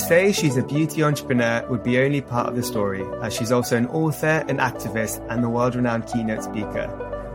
[0.00, 3.76] say she's a beauty entrepreneur would be only part of the story, as she's also
[3.76, 6.88] an author, an activist, and the world renowned keynote speaker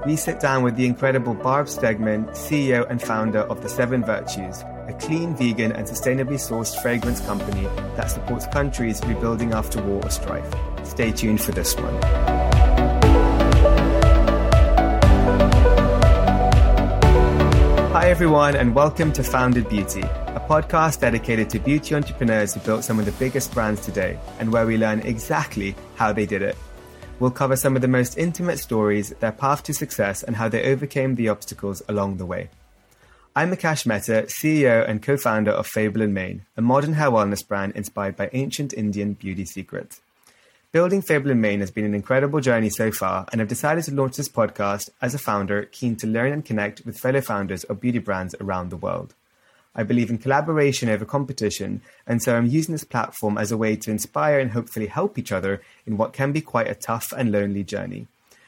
[0.06, 4.62] we sit down with the incredible Barb Stegemann, CEO and founder of The Seven Virtues,
[4.88, 7.64] a clean, vegan, and sustainably sourced fragrance company
[7.96, 10.54] that supports countries rebuilding after war or strife.
[10.84, 12.55] Stay tuned for this one.
[18.06, 22.84] Hi, everyone, and welcome to Founded Beauty, a podcast dedicated to beauty entrepreneurs who built
[22.84, 26.56] some of the biggest brands today and where we learn exactly how they did it.
[27.20, 30.72] We'll cover some of the most intimate stories, their path to success, and how they
[30.72, 32.52] overcame the obstacles along the way.
[33.36, 37.46] I'm Akash Mehta, CEO and co founder of Fable and Mane, a modern hair wellness
[37.46, 40.02] brand inspired by ancient Indian beauty secrets.
[40.76, 43.94] Building Fable and Mane has been an incredible journey so far, and I've decided to
[43.94, 47.80] launch this podcast as a founder keen to learn and connect with fellow founders of
[47.80, 49.14] beauty brands around the world.
[49.74, 53.78] I believe in collaboration over competition, and so I'm using this platform as a way
[53.78, 57.32] to inspire and hopefully help each other in what can be quite a tough and
[57.32, 58.08] lonely journey.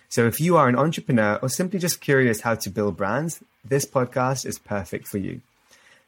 [0.10, 3.86] So if you are an entrepreneur or simply just curious how to build brands, this
[3.86, 5.40] podcast is perfect for you.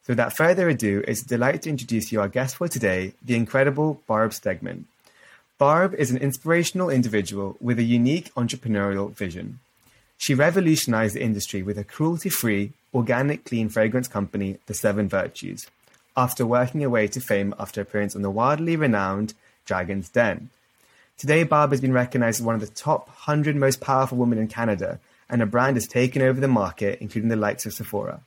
[0.04, 3.38] So without further ado, it's a delight to introduce you our guest for today, the
[3.38, 4.84] incredible Barb Stegemann.
[5.60, 9.60] Barb is an inspirational individual with a unique entrepreneurial vision.
[10.18, 15.68] She revolutionized the industry with a cruelty free, organic clean fragrance company, The Seven Virtues,
[16.16, 19.34] after working her way to fame after appearance on the wildly renowned
[19.66, 20.50] Dragon's Den.
[21.18, 24.48] Today, Barb has been recognized as one of the top 100 most powerful women in
[24.48, 24.98] Canada,
[25.30, 28.22] and her brand has taken over the market, including the likes of Sephora.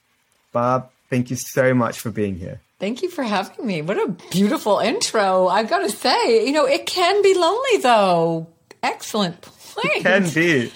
[0.52, 2.60] Barb, thank you so much for being here.
[2.82, 3.80] Thank you for having me.
[3.80, 5.46] What a beautiful intro.
[5.46, 8.48] I've got to say, you know, it can be lonely though.
[8.82, 9.86] Excellent point.
[9.98, 10.72] It can be.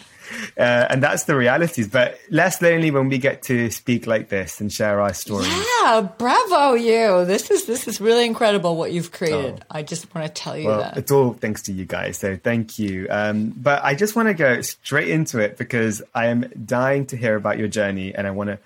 [0.56, 1.88] Uh, and that's the realities.
[1.88, 5.48] But less lonely when we get to speak like this and share our stories.
[5.48, 7.24] Yeah, bravo you.
[7.24, 9.64] This is this is really incredible what you've created.
[9.64, 9.66] Oh.
[9.76, 10.96] I just want to tell you well, that.
[10.96, 12.18] It's all thanks to you guys.
[12.18, 13.08] So thank you.
[13.10, 17.16] Um, but I just want to go straight into it because I am dying to
[17.16, 18.60] hear about your journey and I want to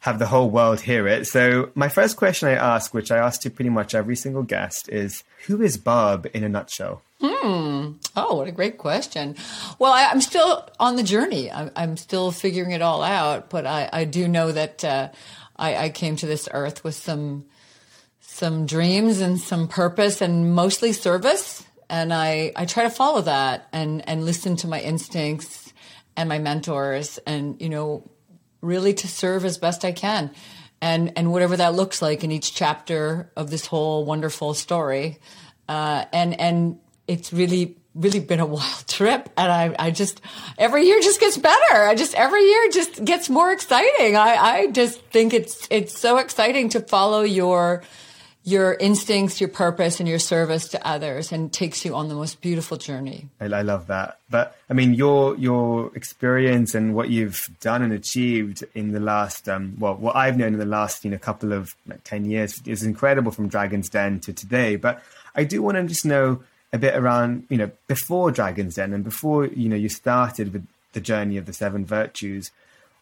[0.00, 1.26] have the whole world hear it.
[1.26, 4.88] So my first question I ask, which I ask to pretty much every single guest,
[4.88, 7.02] is who is Barb in a nutshell?
[7.20, 7.92] Hmm.
[8.14, 9.36] Oh, what a great question.
[9.78, 11.50] Well, I, am still on the journey.
[11.50, 15.08] I, am still figuring it all out, but I, I do know that uh,
[15.56, 17.46] I, I, came to this earth with some
[18.20, 21.64] some dreams and some purpose, and mostly service.
[21.88, 25.72] And I, I try to follow that and and listen to my instincts
[26.18, 28.10] and my mentors, and you know,
[28.60, 30.30] really to serve as best I can,
[30.80, 35.18] and and whatever that looks like in each chapter of this whole wonderful story.
[35.68, 39.28] Uh, and and it's really really been a wild trip.
[39.36, 40.20] And I, I just
[40.58, 41.84] every year just gets better.
[41.84, 44.16] I just every year just gets more exciting.
[44.16, 47.82] I, I just think it's it's so exciting to follow your
[48.46, 52.40] your instincts your purpose and your service to others and takes you on the most
[52.40, 53.28] beautiful journey.
[53.40, 54.18] I, I love that.
[54.30, 59.48] But i mean your your experience and what you've done and achieved in the last
[59.48, 62.62] um, well what i've known in the last you know couple of like, 10 years
[62.66, 64.76] is incredible from dragon's den to today.
[64.76, 65.02] But
[65.34, 66.40] i do want to just know
[66.72, 70.66] a bit around, you know, before Dragon's Den and before, you know, you started with
[70.92, 72.50] the journey of the seven virtues,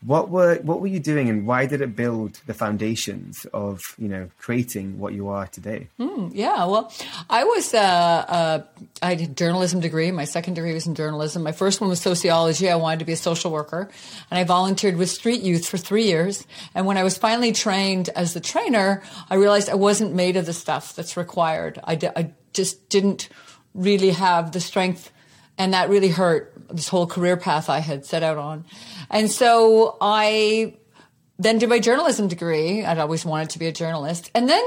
[0.06, 4.08] what were what were you doing and why did it build the foundations of you
[4.08, 5.88] know creating what you are today?
[5.98, 6.92] Mm, yeah well
[7.30, 8.62] i was uh, uh,
[9.02, 10.10] i had a journalism degree.
[10.10, 11.42] My second degree was in journalism.
[11.42, 12.70] My first one was sociology.
[12.70, 13.88] I wanted to be a social worker.
[14.30, 16.46] And i volunteered with street youth for three years.
[16.74, 20.46] And when i was finally trained as the trainer i realized i wasn't made of
[20.46, 21.80] the stuff that's required.
[21.84, 23.28] I, d- I just didn't
[23.74, 25.10] really have the strength
[25.58, 28.64] and that really hurt this whole career path I had set out on.
[29.10, 30.74] And so I
[31.38, 32.84] then did my journalism degree.
[32.84, 34.30] I'd always wanted to be a journalist.
[34.34, 34.64] And then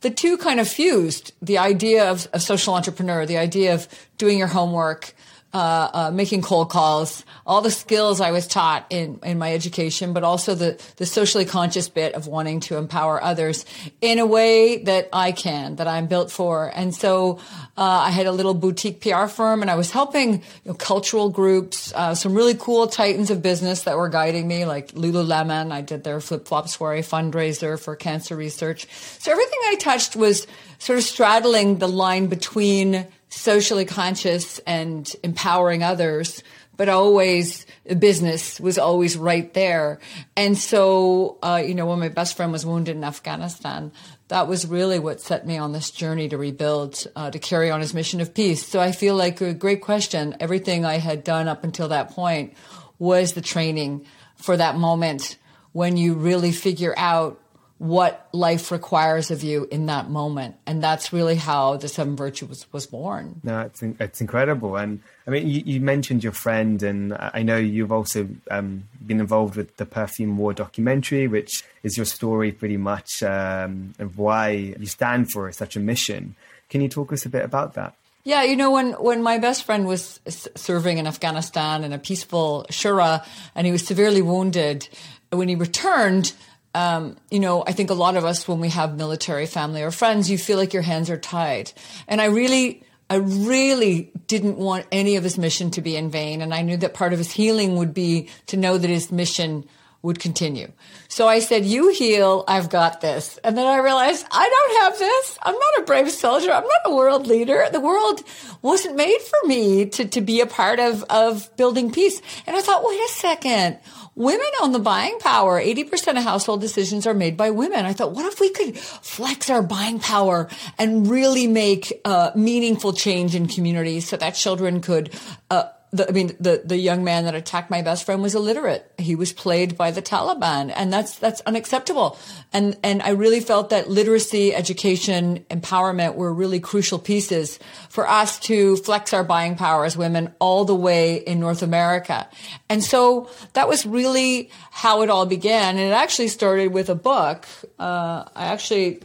[0.00, 4.38] the two kind of fused the idea of, of social entrepreneur, the idea of doing
[4.38, 5.14] your homework,
[5.54, 10.12] uh, uh, making cold calls, all the skills I was taught in, in my education,
[10.12, 13.64] but also the, the socially conscious bit of wanting to empower others
[14.02, 16.70] in a way that I can, that I'm built for.
[16.74, 17.38] And so
[17.78, 21.30] uh, I had a little boutique PR firm and I was helping you know, cultural
[21.30, 25.72] groups, uh, some really cool titans of business that were guiding me, like Lululemon.
[25.72, 28.86] I did their flip flop soiree fundraiser for cancer research.
[29.18, 30.46] So everything I touched was
[30.78, 36.42] sort of straddling the line between socially conscious and empowering others,
[36.76, 37.66] but always
[37.98, 39.98] business was always right there.
[40.36, 43.92] And so, uh, you know, when my best friend was wounded in Afghanistan,
[44.28, 47.80] that was really what set me on this journey to rebuild, uh, to carry on
[47.80, 48.66] his mission of peace.
[48.66, 50.36] So I feel like a great question.
[50.38, 52.54] Everything I had done up until that point
[52.98, 55.36] was the training for that moment
[55.72, 57.40] when you really figure out
[57.78, 60.56] what life requires of you in that moment.
[60.66, 63.40] And that's really how the Seven Virtues was, was born.
[63.44, 64.76] No, it's, it's incredible.
[64.76, 69.20] And I mean, you, you mentioned your friend, and I know you've also um, been
[69.20, 74.50] involved with the Perfume War documentary, which is your story pretty much um, of why
[74.50, 76.34] you stand for such a mission.
[76.70, 77.94] Can you talk us a bit about that?
[78.24, 82.66] Yeah, you know, when, when my best friend was serving in Afghanistan in a peaceful
[82.70, 83.24] shura
[83.54, 84.88] and he was severely wounded,
[85.30, 86.32] when he returned,
[86.78, 89.90] um, you know, I think a lot of us, when we have military family or
[89.90, 91.72] friends, you feel like your hands are tied.
[92.06, 96.40] And I really, I really didn't want any of his mission to be in vain.
[96.40, 99.64] And I knew that part of his healing would be to know that his mission
[100.02, 100.70] would continue.
[101.08, 103.40] So I said, you heal, I've got this.
[103.42, 105.38] And then I realized I don't have this.
[105.42, 106.52] I'm not a brave soldier.
[106.52, 107.66] I'm not a world leader.
[107.72, 108.22] The world
[108.62, 112.22] wasn't made for me to, to be a part of, of building peace.
[112.46, 113.80] And I thought, wait a second
[114.18, 115.62] women own the buying power.
[115.62, 117.86] 80% of household decisions are made by women.
[117.86, 122.92] I thought, what if we could flex our buying power and really make uh, meaningful
[122.92, 125.14] change in communities so that children could
[125.50, 128.90] uh, the, I mean, the, the young man that attacked my best friend was illiterate.
[128.98, 132.18] He was played by the Taliban and that's, that's unacceptable.
[132.52, 137.58] And, and I really felt that literacy, education, empowerment were really crucial pieces
[137.88, 142.28] for us to flex our buying power as women all the way in North America.
[142.68, 145.76] And so that was really how it all began.
[145.76, 147.46] And it actually started with a book.
[147.78, 149.00] Uh, I actually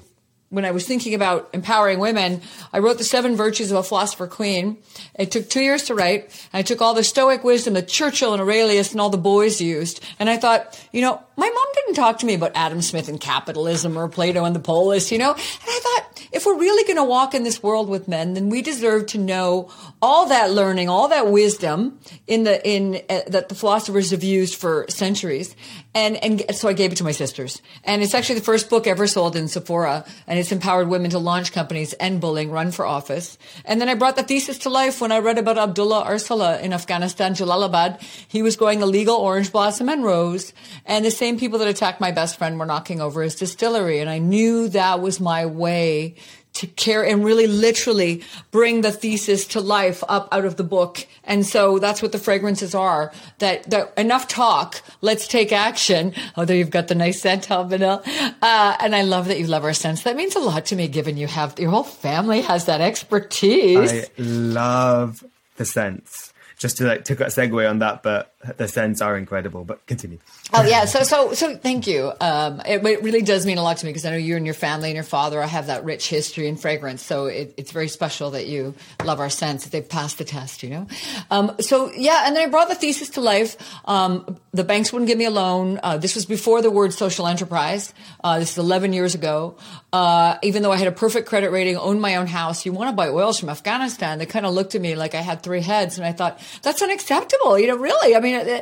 [0.53, 2.39] when I was thinking about empowering women,
[2.71, 4.77] I wrote The Seven Virtues of a Philosopher Queen.
[5.15, 6.29] It took two years to write.
[6.53, 10.03] I took all the Stoic wisdom that Churchill and Aurelius and all the boys used.
[10.19, 13.19] And I thought, you know, my mom didn't talk to me about Adam Smith and
[13.19, 15.31] capitalism or Plato and the polis, you know?
[15.31, 18.49] And I thought, if we're really going to walk in this world with men, then
[18.49, 19.71] we deserve to know
[20.03, 24.55] all that learning, all that wisdom in the, in, uh, that the philosophers have used
[24.55, 25.55] for centuries.
[25.95, 27.61] And, and so I gave it to my sisters.
[27.83, 30.05] And it's actually the first book ever sold in Sephora.
[30.25, 33.37] And it's empowered women to launch companies, end bullying, run for office.
[33.63, 36.73] And then I brought the thesis to life when I read about Abdullah Arsala in
[36.73, 38.01] Afghanistan, Jalalabad.
[38.27, 40.53] He was growing illegal orange blossom and rose.
[40.85, 43.99] And the same people that attacked my best friend were knocking over his distillery.
[43.99, 46.15] And I knew that was my way
[46.53, 51.05] to care and really literally bring the thesis to life up out of the book.
[51.23, 53.11] And so that's what the fragrances are.
[53.39, 54.81] That, that enough talk.
[55.01, 56.13] Let's take action.
[56.37, 58.01] There you've got the nice scent, Vanilla.
[58.41, 60.03] Uh, and I love that you love our scents.
[60.03, 63.91] That means a lot to me, given you have your whole family has that expertise.
[63.91, 65.23] I love
[65.57, 69.63] the scents just to like a segue on that, but the scents are incredible.
[69.63, 70.19] But continue.
[70.53, 72.11] Oh yeah, so so so thank you.
[72.19, 74.45] Um, it, it, really does mean a lot to me because I know you and
[74.45, 77.01] your family and your father I have that rich history and fragrance.
[77.01, 79.63] So it, it's very special that you love our scents.
[79.63, 80.87] That They've passed the test, you know.
[81.31, 83.57] Um, so yeah, and then I brought the thesis to life.
[83.85, 85.79] Um, the banks wouldn't give me a loan.
[85.81, 87.93] Uh, this was before the word social enterprise.
[88.23, 89.57] Uh, this is 11 years ago.
[89.91, 92.89] Uh, even though I had a perfect credit rating, owned my own house, you want
[92.89, 94.19] to buy oils from Afghanistan?
[94.19, 96.81] They kind of looked at me like I had three heads, and I thought that's
[96.81, 97.59] unacceptable.
[97.59, 98.15] You know, really.
[98.15, 98.61] I mean, uh,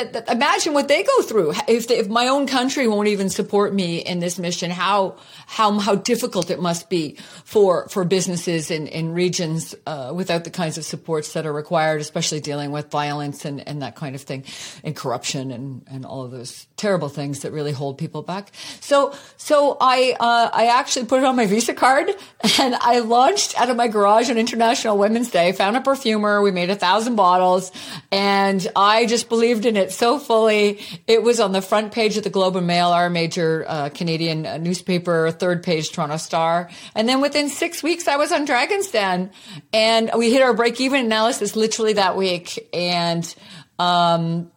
[0.00, 1.52] uh, imagine what they go through.
[1.66, 5.16] If if my own country won't even support me in this mission, how
[5.46, 10.50] how how difficult it must be for for businesses in in regions uh, without the
[10.50, 14.22] kinds of supports that are required, especially dealing with violence and and that kind of
[14.22, 14.44] thing,
[14.84, 18.52] and corruption and and all of those terrible things that really hold people back.
[18.80, 20.16] So so I.
[20.20, 22.10] Uh, I actually put it on my Visa card
[22.60, 26.42] and I launched out of my garage on International Women's Day, found a perfumer.
[26.42, 27.70] We made a thousand bottles
[28.10, 30.80] and I just believed in it so fully.
[31.06, 34.46] It was on the front page of the Globe and Mail, our major uh, Canadian
[34.46, 36.70] uh, newspaper, third page Toronto Star.
[36.94, 39.30] And then within six weeks, I was on Dragon's Den
[39.72, 42.68] and we hit our break even analysis literally that week.
[42.72, 43.32] And,
[43.78, 44.50] um,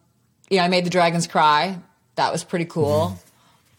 [0.48, 1.78] yeah, I made the dragons cry
[2.16, 3.18] That was pretty cool.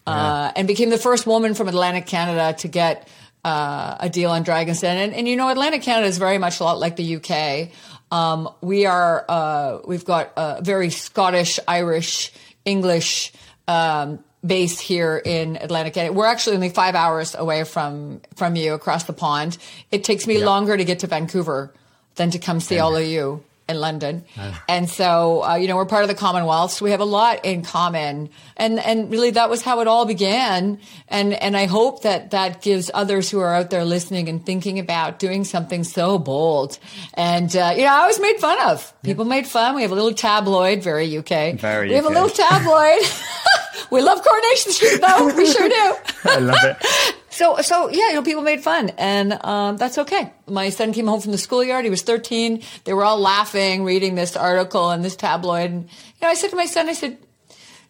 [0.07, 3.07] Uh, and became the first woman from Atlantic Canada to get
[3.43, 4.97] uh, a deal on Dragon's Den.
[4.97, 7.69] And, and you know, Atlantic Canada is very much a lot like the UK.
[8.15, 12.31] Um, we are uh, we've got a very Scottish, Irish,
[12.63, 13.33] English
[13.67, 16.13] um, base here in Atlantic Canada.
[16.13, 19.57] We're actually only five hours away from from you across the pond.
[19.91, 21.73] It takes me longer to get to Vancouver
[22.15, 24.23] than to come see all of you in London.
[24.69, 27.45] And so, uh, you know, we're part of the Commonwealth, so we have a lot
[27.45, 28.29] in common.
[28.57, 30.79] And, and really that was how it all began.
[31.07, 34.77] And, and I hope that that gives others who are out there listening and thinking
[34.77, 36.77] about doing something so bold.
[37.15, 38.93] And, uh, you know, I was made fun of.
[39.01, 39.75] People made fun.
[39.75, 41.55] We have a little tabloid, very UK.
[41.55, 43.01] Very we have a little tabloid.
[43.91, 45.25] we love Coronation Street though.
[45.35, 45.95] We sure do.
[46.25, 47.15] I love it.
[47.35, 50.31] So, so yeah, you know, people made fun, and um, that's okay.
[50.47, 51.83] My son came home from the schoolyard.
[51.83, 52.63] He was 13.
[52.85, 55.69] They were all laughing, reading this article and this tabloid.
[55.69, 57.17] And, you know, I said to my son, I said,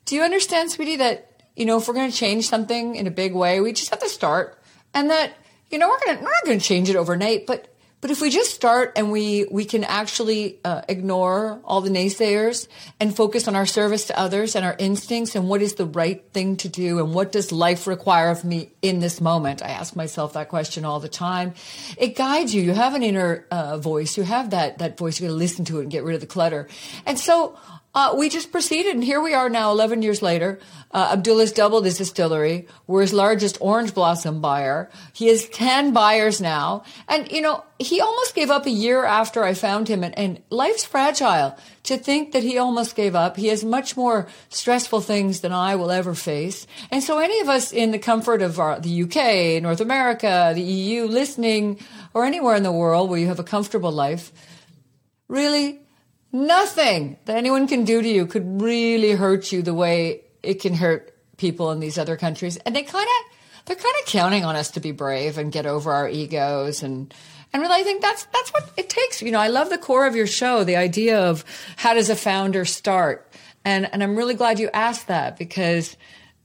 [0.05, 3.11] "Do you understand, sweetie, that you know, if we're going to change something in a
[3.11, 4.59] big way, we just have to start,
[4.95, 5.33] and that
[5.69, 7.67] you know, we're going to we're not going to change it overnight, but."
[8.01, 12.67] But if we just start and we, we can actually uh, ignore all the naysayers
[12.99, 16.23] and focus on our service to others and our instincts and what is the right
[16.31, 19.63] thing to do and what does life require of me in this moment?
[19.63, 21.55] I ask myself that question all the time.
[21.97, 22.61] It guides you.
[22.61, 24.17] You have an inner uh, voice.
[24.17, 25.19] You have that, that voice.
[25.19, 26.67] You got to listen to it and get rid of the clutter.
[27.07, 27.57] And so
[27.95, 30.59] uh, we just proceeded, and here we are now, 11 years later.
[30.91, 32.67] Uh, Abdullah's doubled his distillery.
[32.87, 34.89] We're his largest orange blossom buyer.
[35.13, 36.83] He has 10 buyers now.
[37.07, 40.41] And, you know, he almost gave up a year after I found him, and, and
[40.49, 41.57] life's fragile.
[41.83, 45.77] To think that he almost gave up, he has much more stressful things than I
[45.77, 46.67] will ever face.
[46.91, 50.61] And so, any of us in the comfort of our, the UK, North America, the
[50.61, 51.79] EU, listening,
[52.13, 54.33] or anywhere in the world where you have a comfortable life,
[55.29, 55.84] really
[56.35, 60.73] nothing that anyone can do to you could really hurt you the way it can
[60.73, 62.57] hurt people in these other countries.
[62.57, 65.65] And they kind of, they're kind of counting on us to be brave and get
[65.65, 67.13] over our egos and,
[67.53, 69.21] and really, I think that's, that's what it takes.
[69.21, 71.45] You know, I love the core of your show, the idea of
[71.77, 73.31] how does a founder start?
[73.63, 75.95] And, and I'm really glad you asked that because,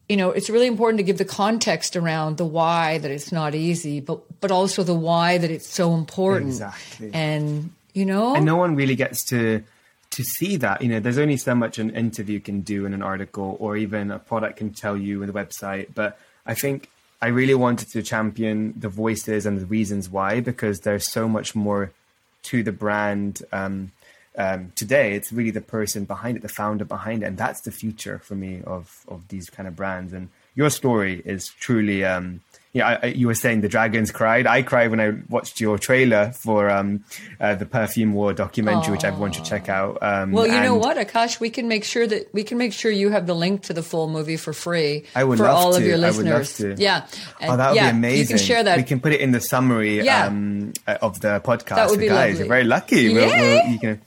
[0.09, 3.57] you know, it's really important to give the context around the why that it's not
[3.57, 6.51] easy, but, but also the why that it's so important.
[6.51, 7.11] Exactly.
[7.13, 9.65] And, you know, and no one really gets to
[10.11, 13.03] to see that you know there's only so much an interview can do in an
[13.03, 15.95] article or even a product can tell you in the website.
[15.95, 16.89] But i think
[17.21, 21.55] i really wanted to champion the voices and the reasons why because there's so much
[21.55, 21.93] more
[22.43, 23.93] to the brand um,
[24.37, 25.15] um, today.
[25.15, 28.35] It's really the person behind it the founder behind it and that's the future for
[28.35, 30.13] me of of these kind of brands.
[30.13, 32.41] And your story is truly um,
[32.73, 34.47] yeah, I, you were saying the dragons cried.
[34.47, 37.05] I cried when I watched your trailer for um,
[37.41, 39.99] uh, the Perfume War documentary, which everyone should check out.
[40.03, 42.91] Um, Well, you know what, Akash, we can make sure that we can make sure
[42.93, 45.73] you have the link to the full movie for free I would for love all
[45.73, 45.79] to.
[45.79, 46.79] of your I would love listeners.
[46.79, 47.07] Yeah,
[47.43, 48.21] Oh, that would yeah, be amazing.
[48.21, 48.77] You can share that.
[48.77, 50.27] We can put it in the summary Yeah.
[50.27, 51.75] um, uh, of the podcast.
[51.75, 52.35] That would be guys.
[52.35, 52.39] lovely.
[52.39, 53.13] You're very lucky.
[53.15, 54.01] We'll, we'll, you can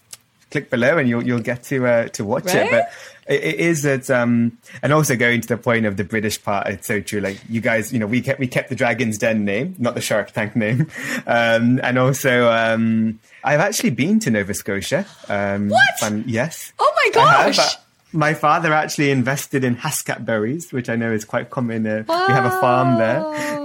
[0.51, 2.67] click below and you'll you'll get to uh, to watch Right?
[2.67, 2.71] it.
[2.71, 2.91] But
[3.27, 6.67] it, is that, um, and also going to the point of the British part.
[6.67, 7.19] It's so true.
[7.21, 10.01] Like you guys, you know, we kept we kept the Dragon's Den name, not the
[10.01, 10.87] Shark Tank name,
[11.27, 15.05] um, and also um, I've actually been to Nova Scotia.
[15.29, 16.27] Um, What?
[16.27, 16.73] yes.
[16.79, 17.75] Oh my gosh.
[18.13, 21.85] My father actually invested in Haskap berries, which I know is quite common.
[21.87, 23.21] Uh, We have a farm there,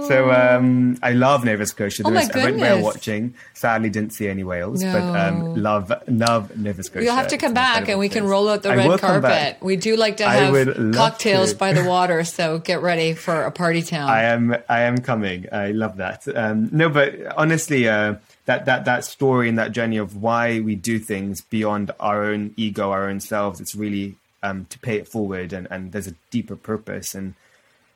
[0.07, 2.01] so um, I love Nova Scotia.
[2.05, 3.35] Oh There my was- I went whale watching.
[3.53, 7.05] Sadly, didn't see any whales, but um, love love Nova Scotia.
[7.05, 9.57] You'll have to come back and we can roll out the I red carpet.
[9.61, 10.51] We do like to have
[10.95, 11.57] cocktails to.
[11.57, 14.09] by the water, so get ready for a party town.
[14.09, 15.45] I am I am coming.
[15.51, 16.27] I love that.
[16.35, 18.15] Um, no, but honestly, uh,
[18.45, 22.53] that that that story and that journey of why we do things beyond our own
[22.57, 26.15] ego, our own selves, it's really um, to pay it forward, and, and there's a
[26.31, 27.35] deeper purpose, and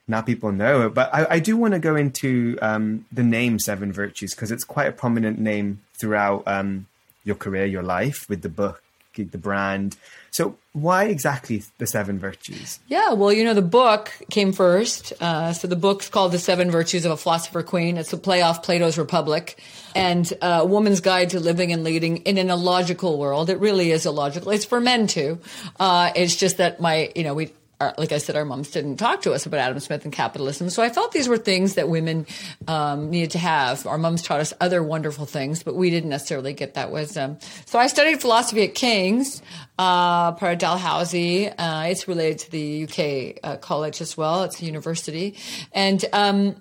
[0.08, 0.94] now people know it.
[0.94, 4.64] But I, I do want to go into um, the name Seven Virtues because it's
[4.64, 6.88] quite a prominent name throughout um,
[7.24, 8.84] your career, your life, with the book,
[9.16, 9.96] the brand.
[10.32, 12.80] So why exactly the Seven Virtues?
[12.88, 15.14] Yeah, well, you know, the book came first.
[15.22, 17.96] Uh, so the book's called The Seven Virtues of a Philosopher Queen.
[17.96, 19.62] It's a play off Plato's Republic
[19.96, 23.52] and uh, a woman's guide to living and leading in an illogical world.
[23.52, 24.52] It really is illogical.
[24.52, 25.40] It's for men too.
[25.80, 27.54] Uh, it's just that my, you know, we,
[27.84, 30.70] our, like I said, our moms didn't talk to us about Adam Smith and capitalism.
[30.70, 32.26] So I felt these were things that women
[32.68, 33.86] um, needed to have.
[33.86, 37.38] Our moms taught us other wonderful things, but we didn't necessarily get that wisdom.
[37.66, 39.42] So I studied philosophy at King's,
[39.78, 41.50] uh, part of Dalhousie.
[41.50, 44.44] Uh, it's related to the UK uh, college as well.
[44.44, 45.36] It's a university.
[45.74, 46.56] And, um,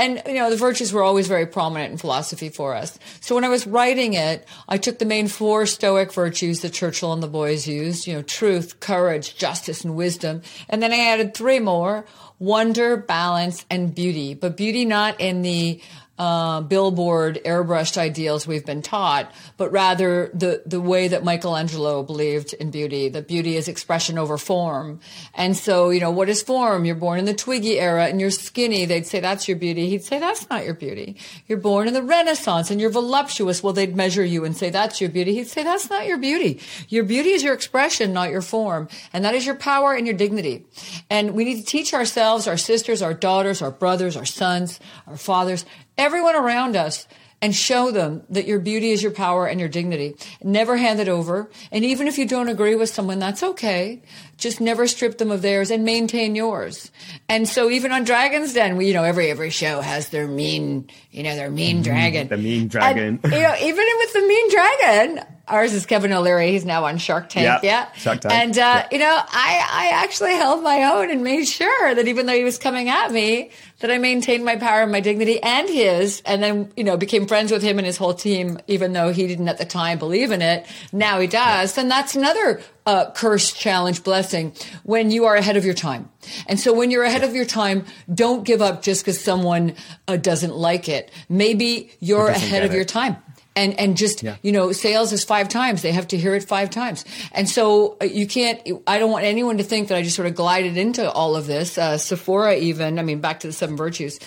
[0.00, 2.98] and you know the virtues were always very prominent in philosophy for us.
[3.20, 7.12] So when I was writing it, I took the main four Stoic virtues that Churchill
[7.12, 11.34] and the boys used, you know, truth, courage, justice, and wisdom, and then I added
[11.34, 12.06] three more:
[12.38, 14.34] wonder, balance, and beauty.
[14.34, 15.80] But beauty not in the
[16.20, 22.52] uh, billboard airbrushed ideals we've been taught, but rather the, the way that Michelangelo believed
[22.52, 25.00] in beauty, that beauty is expression over form.
[25.32, 26.84] And so, you know, what is form?
[26.84, 28.84] You're born in the Twiggy era and you're skinny.
[28.84, 29.88] They'd say that's your beauty.
[29.88, 31.16] He'd say that's not your beauty.
[31.48, 33.62] You're born in the Renaissance and you're voluptuous.
[33.62, 35.34] Well, they'd measure you and say that's your beauty.
[35.36, 36.60] He'd say that's not your beauty.
[36.90, 38.88] Your beauty is your expression, not your form.
[39.14, 40.66] And that is your power and your dignity.
[41.08, 45.16] And we need to teach ourselves, our sisters, our daughters, our brothers, our sons, our
[45.16, 45.64] fathers,
[46.00, 47.06] everyone around us
[47.42, 50.14] and show them that your beauty is your power and your dignity.
[50.42, 51.50] Never hand it over.
[51.72, 54.02] And even if you don't agree with someone, that's okay.
[54.36, 56.90] Just never strip them of theirs and maintain yours.
[57.28, 60.90] And so even on Dragon's Den, we, you know, every, every show has their mean,
[61.10, 62.28] you know, their mean mm, dragon.
[62.28, 63.20] The mean dragon.
[63.22, 66.52] And, you know, even with the mean dragon, ours is Kevin O'Leary.
[66.52, 67.44] He's now on Shark Tank.
[67.44, 67.60] Yeah.
[67.62, 67.92] yeah.
[67.92, 68.34] Shark Tank.
[68.34, 68.88] And, uh, yeah.
[68.92, 72.44] you know, I, I actually held my own and made sure that even though he
[72.44, 76.42] was coming at me, that I maintained my power and my dignity and his, and
[76.42, 79.48] then, you know, became friends with him and his whole team, even though he didn't
[79.48, 80.66] at the time believe in it.
[80.92, 81.76] Now he does.
[81.78, 84.52] And that's another uh, curse, challenge, blessing
[84.82, 86.10] when you are ahead of your time.
[86.46, 89.74] And so when you're ahead of your time, don't give up just because someone
[90.06, 91.10] uh, doesn't like it.
[91.28, 92.74] Maybe you're ahead of it.
[92.74, 93.16] your time
[93.56, 94.36] and and just yeah.
[94.42, 95.82] you know sales is five times.
[95.82, 97.04] They have to hear it five times.
[97.32, 100.28] And so uh, you can't i don't want anyone to think that i just sort
[100.28, 101.78] of glided into all of this.
[101.78, 104.18] Uh, sephora even i mean back to the seven virtues.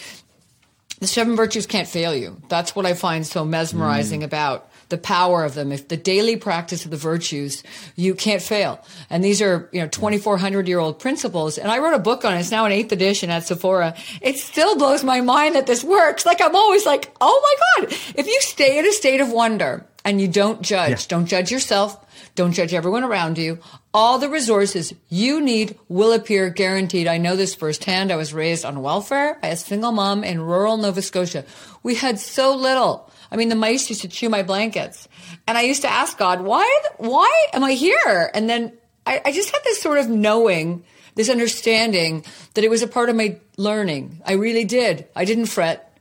[1.00, 2.42] The seven virtues can't fail you.
[2.50, 4.26] That's what i find so mesmerizing mm.
[4.26, 5.72] about the power of them.
[5.72, 7.64] If the daily practice of the virtues,
[7.96, 8.84] you can't fail.
[9.10, 11.58] And these are, you know, 2,400 year old principles.
[11.58, 12.40] And I wrote a book on it.
[12.40, 13.96] It's now an eighth edition at Sephora.
[14.22, 16.26] It still blows my mind that this works.
[16.26, 19.86] Like I'm always like, oh my God, if you stay in a state of wonder
[20.06, 21.08] and you don't judge, yeah.
[21.08, 21.98] don't judge yourself,
[22.36, 23.60] don't judge everyone around you.
[23.94, 27.08] All the resources you need will appear guaranteed.
[27.08, 28.12] I know this firsthand.
[28.12, 31.46] I was raised on welfare by a single mom in rural Nova Scotia.
[31.84, 33.12] We had so little.
[33.34, 35.08] I mean, the mice used to chew my blankets.
[35.48, 38.30] And I used to ask God, why, why am I here?
[38.34, 38.72] And then
[39.08, 43.10] I, I just had this sort of knowing, this understanding that it was a part
[43.10, 44.22] of my learning.
[44.24, 45.08] I really did.
[45.16, 45.93] I didn't fret.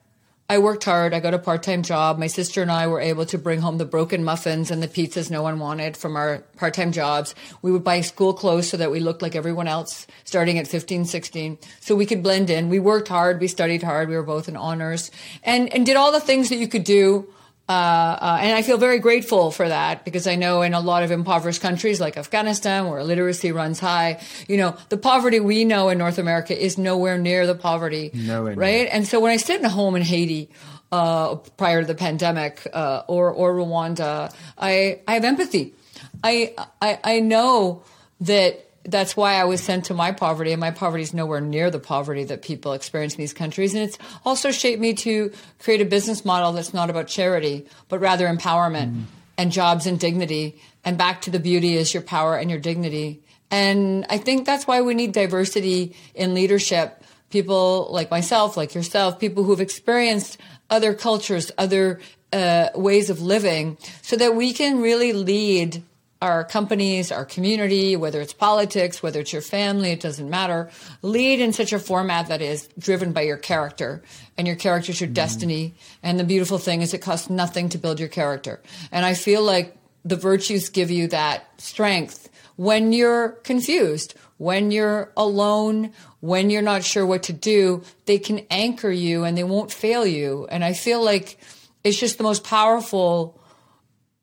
[0.48, 1.14] I worked hard.
[1.14, 2.18] I got a part time job.
[2.18, 5.30] My sister and I were able to bring home the broken muffins and the pizzas
[5.30, 7.34] no one wanted from our part time jobs.
[7.62, 11.06] We would buy school clothes so that we looked like everyone else starting at 15,
[11.06, 11.58] 16.
[11.80, 12.68] So we could blend in.
[12.68, 13.40] We worked hard.
[13.40, 14.08] We studied hard.
[14.08, 15.10] We were both in honors
[15.42, 17.32] and, and did all the things that you could do
[17.68, 21.04] uh, uh, and I feel very grateful for that because I know in a lot
[21.04, 25.88] of impoverished countries like Afghanistan, where literacy runs high, you know, the poverty we know
[25.88, 28.82] in North America is nowhere near the poverty, nowhere right?
[28.82, 28.88] Near.
[28.92, 30.50] And so when I sit in a home in Haiti,
[30.90, 35.74] uh, prior to the pandemic, uh, or or Rwanda, I I have empathy.
[36.22, 37.84] I I, I know
[38.20, 41.70] that that's why I was sent to my poverty, and my poverty is nowhere near
[41.70, 43.74] the poverty that people experience in these countries.
[43.74, 48.00] And it's also shaped me to create a business model that's not about charity, but
[48.00, 49.04] rather empowerment mm.
[49.38, 50.60] and jobs and dignity.
[50.84, 53.22] And back to the beauty is your power and your dignity.
[53.50, 57.04] And I think that's why we need diversity in leadership.
[57.30, 60.38] People like myself, like yourself, people who've experienced
[60.70, 62.00] other cultures, other
[62.32, 65.84] uh, ways of living, so that we can really lead
[66.22, 70.70] our companies, our community, whether it's politics, whether it's your family, it doesn't matter.
[71.02, 74.00] Lead in such a format that is driven by your character,
[74.38, 75.14] and your character is your mm-hmm.
[75.14, 75.74] destiny.
[76.00, 78.62] And the beautiful thing is, it costs nothing to build your character.
[78.92, 85.10] And I feel like the virtues give you that strength when you're confused, when you're
[85.16, 87.82] alone, when you're not sure what to do.
[88.06, 90.46] They can anchor you and they won't fail you.
[90.48, 91.38] And I feel like
[91.82, 93.41] it's just the most powerful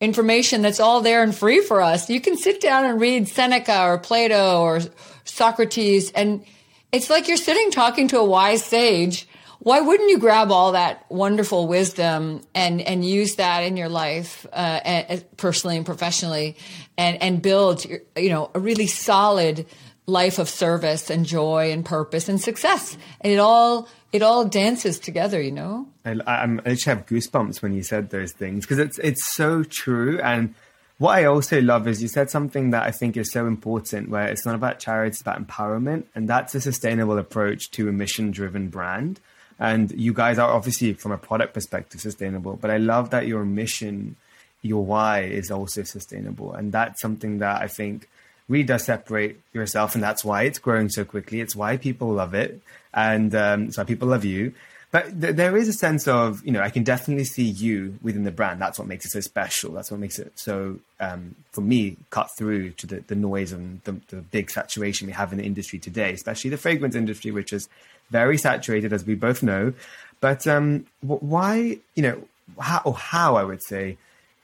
[0.01, 2.09] information that's all there and free for us.
[2.09, 4.79] You can sit down and read Seneca or Plato or
[5.25, 6.45] Socrates, and
[6.91, 9.27] it's like you're sitting talking to a wise sage.
[9.59, 14.45] Why wouldn't you grab all that wonderful wisdom and, and use that in your life,
[14.53, 16.55] uh, personally and professionally,
[16.97, 17.85] and, and build,
[18.15, 19.65] you know, a really solid
[20.09, 22.97] life of service and joy and purpose and success?
[23.21, 25.87] And it all it all dances together, you know.
[26.03, 29.63] I, I'm, I just have goosebumps when you said those things because it's it's so
[29.63, 30.19] true.
[30.21, 30.55] And
[30.97, 34.27] what I also love is you said something that I think is so important, where
[34.27, 38.67] it's not about charity, it's about empowerment, and that's a sustainable approach to a mission-driven
[38.67, 39.21] brand.
[39.59, 42.57] And you guys are obviously, from a product perspective, sustainable.
[42.57, 44.17] But I love that your mission,
[44.61, 48.09] your why, is also sustainable, and that's something that I think
[48.49, 51.39] really does separate yourself, and that's why it's growing so quickly.
[51.39, 52.59] It's why people love it,
[52.93, 54.53] and um, it's why people love you.
[54.91, 58.23] But th- there is a sense of, you know, I can definitely see you within
[58.23, 58.59] the brand.
[58.59, 59.71] That's what makes it so special.
[59.71, 63.81] That's what makes it so, um, for me, cut through to the, the noise and
[63.83, 67.53] the, the big saturation we have in the industry today, especially the fragrance industry, which
[67.53, 67.69] is
[68.09, 69.73] very saturated, as we both know.
[70.21, 72.23] But um, why, you know,
[72.59, 73.97] how, or how I would say,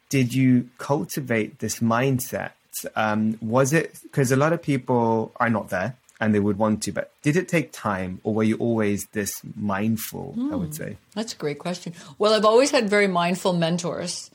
[0.09, 2.51] did you cultivate this mindset?
[2.95, 6.83] Um, was it because a lot of people are not there and they would want
[6.83, 10.33] to, but did it take time or were you always this mindful?
[10.37, 10.73] Mm, I would hmm.
[10.73, 11.93] say that's a great question.
[12.17, 14.31] Well, I've always had very mindful mentors,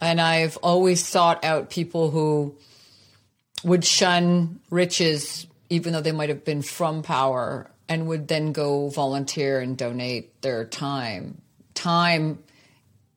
[0.00, 2.54] and I've always sought out people who
[3.64, 8.88] would shun riches, even though they might have been from power, and would then go
[8.88, 11.40] volunteer and donate their time.
[11.74, 12.38] Time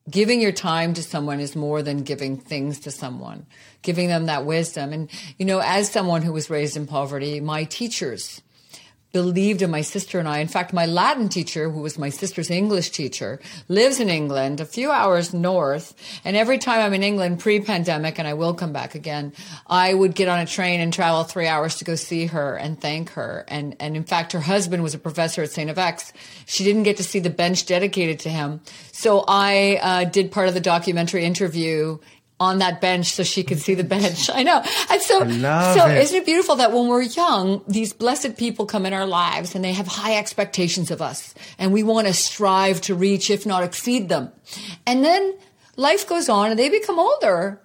[0.10, 3.46] giving your time to someone is more than giving things to someone,
[3.82, 4.94] giving them that wisdom.
[4.94, 8.42] And, you know, as someone who was raised in poverty, my teachers
[9.16, 10.40] believed in my sister and I.
[10.40, 14.66] In fact, my Latin teacher, who was my sister's English teacher, lives in England, a
[14.66, 15.94] few hours north.
[16.26, 19.32] And every time I'm in England pre-pandemic, and I will come back again,
[19.68, 22.78] I would get on a train and travel three hours to go see her and
[22.78, 23.46] thank her.
[23.48, 25.72] And, and in fact, her husband was a professor at St.
[25.74, 26.12] FX.
[26.46, 28.60] She didn't get to see the bench dedicated to him.
[28.92, 32.00] So I uh, did part of the documentary interview
[32.40, 34.30] on that bench so she could see the bench.
[34.34, 34.62] I know.
[34.90, 38.86] And so, so is isn't it beautiful that when we're young, these blessed people come
[38.86, 42.82] in our lives and they have high expectations of us and we want to strive
[42.82, 44.32] to reach, if not exceed them.
[44.86, 45.36] And then
[45.76, 47.62] life goes on and they become older.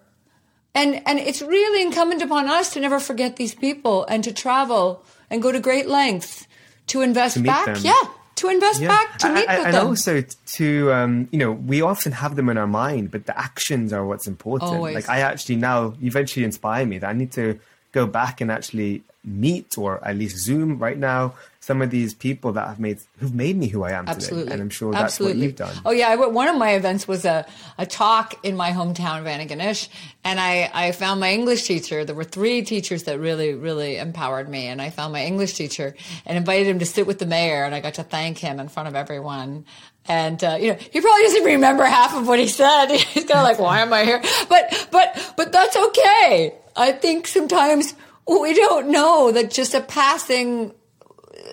[0.72, 5.04] And, and it's really incumbent upon us to never forget these people and to travel
[5.28, 6.46] and go to great lengths
[6.88, 7.66] to invest to back.
[7.66, 7.76] Them.
[7.82, 8.02] Yeah
[8.40, 8.88] to invest yeah.
[8.88, 9.80] back to meet I, with and them.
[9.80, 13.38] And also to, um, you know, we often have them in our mind, but the
[13.38, 14.72] actions are what's important.
[14.72, 14.94] Always.
[14.94, 17.58] Like I actually now, you eventually inspire me that I need to
[17.92, 21.34] go back and actually meet or at least Zoom right now
[21.70, 24.42] some of these people that have made who've made me who I am Absolutely.
[24.42, 24.54] today.
[24.54, 25.38] And I'm sure that's Absolutely.
[25.38, 25.76] what you've done.
[25.84, 27.46] Oh yeah, one of my events was a,
[27.78, 29.88] a talk in my hometown of Antigonish,
[30.24, 32.04] and I, I found my English teacher.
[32.04, 35.94] There were three teachers that really, really empowered me, and I found my English teacher
[36.26, 38.68] and invited him to sit with the mayor, and I got to thank him in
[38.68, 39.64] front of everyone.
[40.06, 42.88] And uh, you know, he probably doesn't remember half of what he said.
[42.96, 46.52] He's kind of like, "Why am I here?" But but but that's okay.
[46.74, 47.94] I think sometimes
[48.26, 50.74] we don't know that just a passing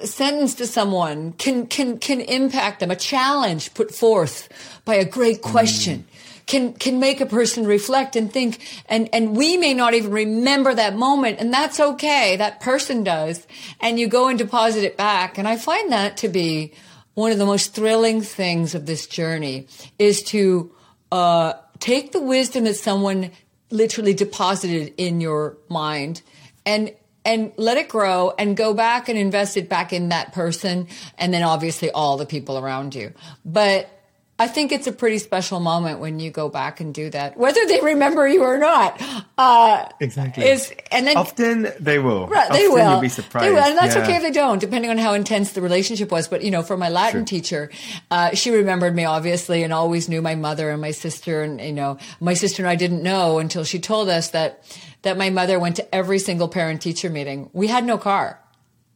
[0.03, 2.91] sentence to someone can can can impact them.
[2.91, 4.49] A challenge put forth
[4.85, 5.99] by a great question.
[5.99, 6.03] Mm.
[6.47, 10.73] Can, can make a person reflect and think, and, and we may not even remember
[10.73, 12.37] that moment, and that's okay.
[12.37, 13.45] That person does.
[13.81, 15.37] And you go and deposit it back.
[15.37, 16.71] And I find that to be
[17.15, 19.67] one of the most thrilling things of this journey
[19.99, 20.71] is to,
[21.11, 23.31] uh, take the wisdom that someone
[23.69, 26.21] literally deposited in your mind
[26.65, 26.93] and
[27.27, 30.87] and let it grow and go back and invest it back in that person
[31.17, 33.13] and then obviously all the people around you.
[33.43, 33.89] But
[34.39, 37.65] I think it's a pretty special moment when you go back and do that, whether
[37.65, 39.01] they remember you or not.
[39.35, 40.45] Uh, exactly.
[40.45, 42.27] Is and then often they will.
[42.27, 42.91] Right, they often will.
[42.91, 43.45] You'll be surprised.
[43.45, 44.03] They will, and that's yeah.
[44.03, 46.27] okay if they don't, depending on how intense the relationship was.
[46.27, 47.71] But you know, for my Latin teacher,
[48.11, 51.73] uh, she remembered me obviously, and always knew my mother and my sister, and you
[51.73, 54.63] know, my sister and I didn't know until she told us that
[55.01, 57.49] that my mother went to every single parent teacher meeting.
[57.53, 58.39] We had no car.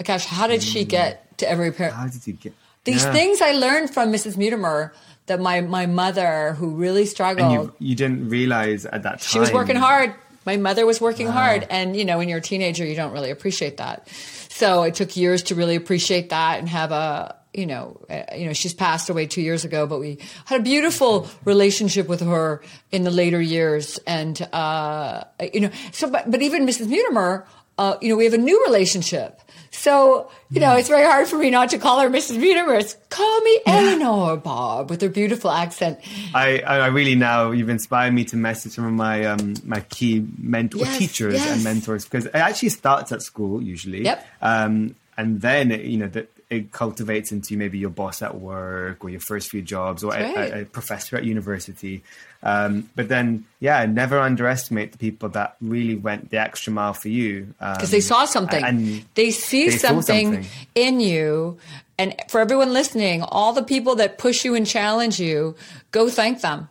[0.03, 0.89] Gosh, how did she mm.
[0.89, 1.95] get to every parent?
[1.95, 2.53] How did you get?
[2.83, 3.13] These yeah.
[3.13, 4.37] things I learned from Mrs.
[4.37, 4.93] Mutimer
[5.27, 7.51] that my, my mother, who really struggled.
[7.51, 9.29] And you, you didn't realize at that time.
[9.29, 10.13] She was working hard.
[10.45, 11.33] My mother was working wow.
[11.33, 11.67] hard.
[11.69, 14.07] And, you know, when you're a teenager, you don't really appreciate that.
[14.09, 18.45] So it took years to really appreciate that and have a, you know, uh, you
[18.45, 22.61] know, she's passed away two years ago, but we had a beautiful relationship with her
[22.91, 23.99] in the later years.
[24.07, 26.87] And, uh, you know, so, but, but even Mrs.
[26.87, 27.45] Mutimer,
[27.81, 29.41] uh, you know, we have a new relationship.
[29.71, 32.39] So, you know, it's very hard for me not to call her Mrs.
[32.39, 32.95] Universe.
[33.09, 35.99] Call me Eleanor Bob with her beautiful accent.
[36.35, 40.27] I, I really now you've inspired me to message some of my um, my key
[40.37, 41.55] mentor yes, teachers yes.
[41.55, 44.03] and mentors because it actually starts at school usually.
[44.03, 44.27] Yep.
[44.41, 49.09] Um, and then you know the, it cultivates into maybe your boss at work or
[49.09, 52.03] your first few jobs or a, a, professor at university.
[52.43, 57.09] Um, but then, yeah, never underestimate the people that really went the extra mile for
[57.09, 58.63] you because um, they saw something.
[58.63, 61.57] And they see they something, something in you.
[61.99, 65.55] And for everyone listening, all the people that push you and challenge you,
[65.91, 66.67] go thank them.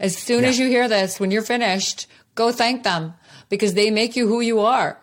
[0.00, 0.48] As soon yeah.
[0.48, 3.14] as you hear this, when you're finished, go thank them
[3.50, 4.98] because they make you who you are.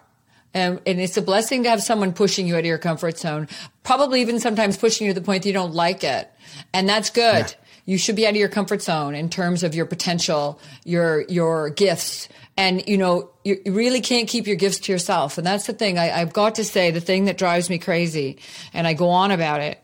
[0.56, 3.48] Um, and it's a blessing to have someone pushing you out of your comfort zone,
[3.84, 6.32] probably even sometimes pushing you to the point that you don't like it.
[6.74, 7.45] And that's good.
[7.45, 7.59] Yeah.
[7.89, 11.71] You should be out of your comfort zone in terms of your potential, your, your
[11.71, 12.30] gifts.
[12.56, 15.39] And, you know, you really can't keep your gifts to yourself.
[15.39, 18.38] And that's the thing I, I've got to say, the thing that drives me crazy,
[18.75, 19.82] and I go on about it,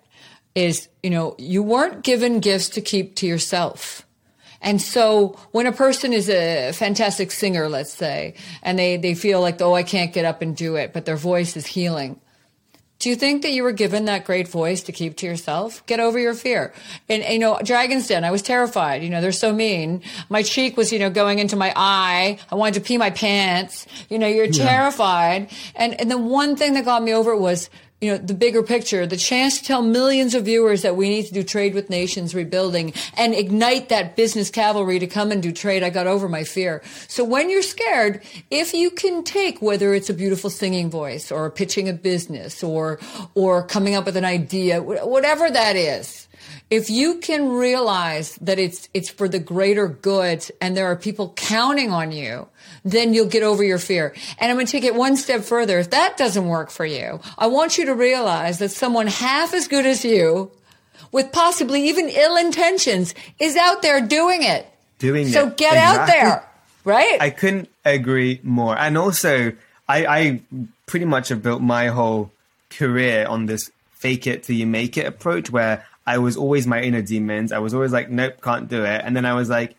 [0.54, 4.06] is, you know, you weren't given gifts to keep to yourself.
[4.62, 9.42] And so when a person is a fantastic singer, let's say, and they, they feel
[9.42, 12.22] like, oh, I can't get up and do it, but their voice is healing.
[12.98, 15.86] Do you think that you were given that great voice to keep to yourself?
[15.86, 16.74] Get over your fear.
[17.10, 19.04] And, you know, Dragon's Den, I was terrified.
[19.04, 20.02] You know, they're so mean.
[20.30, 22.40] My cheek was, you know, going into my eye.
[22.50, 23.86] I wanted to pee my pants.
[24.10, 24.66] You know, you're yeah.
[24.66, 25.52] terrified.
[25.76, 27.70] And, and the one thing that got me over it was
[28.02, 31.26] you know, the bigger picture, the chance to tell millions of viewers that we need
[31.28, 35.52] to do trade with nations rebuilding and ignite that business cavalry to come and do
[35.52, 35.82] trade.
[35.82, 36.84] I got over my fear.
[37.08, 41.50] So when you're scared, if you can take whether it's a beautiful singing voice or
[41.50, 43.00] pitching a business or,
[43.34, 46.25] or coming up with an idea, whatever that is,
[46.70, 51.34] if you can realize that it's it's for the greater good and there are people
[51.36, 52.48] counting on you
[52.84, 54.14] then you'll get over your fear.
[54.40, 55.80] And i'm going to take it one step further.
[55.80, 59.68] If that doesn't work for you i want you to realize that someone half as
[59.68, 60.52] good as you
[61.12, 64.66] with possibly even ill intentions is out there doing it.
[65.00, 65.50] Doing so it.
[65.50, 65.80] so get exactly.
[65.80, 66.50] out there
[66.86, 67.18] right?
[67.20, 68.78] I couldn't agree more.
[68.78, 69.52] And also
[69.90, 70.42] I, I
[70.86, 72.32] pretty much have built my whole
[72.70, 76.82] career on this fake it till you make it approach where I was always my
[76.82, 77.52] inner demons.
[77.52, 79.02] I was always like, nope, can't do it.
[79.04, 79.76] And then I was like,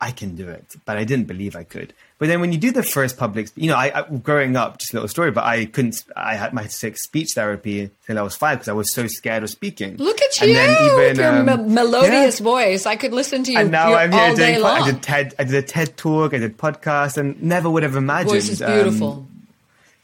[0.00, 1.94] I can do it, but I didn't believe I could.
[2.18, 4.92] But then when you do the first public, you know, I, I growing up, just
[4.92, 6.04] a little story, but I couldn't.
[6.14, 9.50] I had my speech therapy until I was five because I was so scared of
[9.50, 9.96] speaking.
[9.96, 12.44] Look at you, even, your um, me- melodious yeah.
[12.44, 12.86] voice.
[12.86, 13.58] I could listen to you.
[13.58, 14.62] And now I'm here doing.
[14.62, 15.34] I did TED.
[15.38, 16.34] I did a TED talk.
[16.34, 18.32] I did podcast, and never would have imagined.
[18.32, 19.12] Voice is beautiful.
[19.12, 19.33] Um,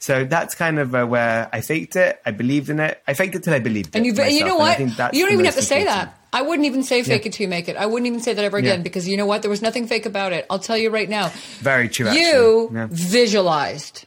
[0.01, 2.19] so that's kind of uh, where I faked it.
[2.25, 3.01] I believed in it.
[3.07, 4.17] I faked it till I believed and it.
[4.17, 4.79] And you know what?
[4.79, 6.17] You don't even have to say that.
[6.33, 7.27] I wouldn't even say fake yeah.
[7.27, 7.77] it till you make it.
[7.77, 8.83] I wouldn't even say that ever again yeah.
[8.83, 9.43] because you know what?
[9.43, 10.47] There was nothing fake about it.
[10.49, 11.27] I'll tell you right now.
[11.59, 12.09] Very true.
[12.11, 12.87] You yeah.
[12.89, 14.05] visualized.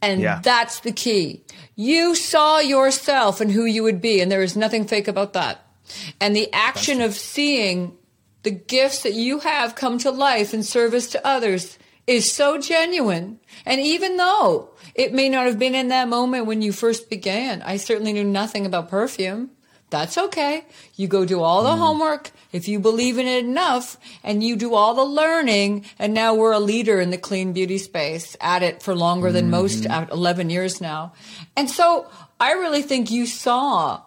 [0.00, 1.44] And that's the key.
[1.76, 5.64] You saw yourself and who you would be, and there is nothing fake about that.
[6.20, 7.96] And the action of seeing
[8.42, 13.38] the gifts that you have come to life in service to others is so genuine.
[13.64, 17.62] And even though it may not have been in that moment when you first began,
[17.62, 19.50] I certainly knew nothing about perfume.
[19.92, 20.64] That's okay.
[20.96, 21.78] You go do all the mm.
[21.78, 25.84] homework if you believe in it enough and you do all the learning.
[25.98, 29.34] And now we're a leader in the clean beauty space at it for longer mm-hmm.
[29.34, 31.12] than most, at 11 years now.
[31.56, 32.06] And so
[32.40, 34.00] I really think you saw,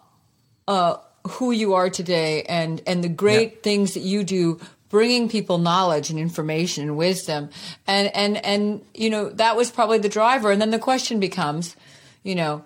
[0.66, 0.96] uh,
[1.28, 3.60] who you are today and, and the great yeah.
[3.62, 7.50] things that you do bringing people knowledge and information and wisdom.
[7.86, 10.50] And, and, and, you know, that was probably the driver.
[10.50, 11.76] And then the question becomes,
[12.22, 12.64] you know,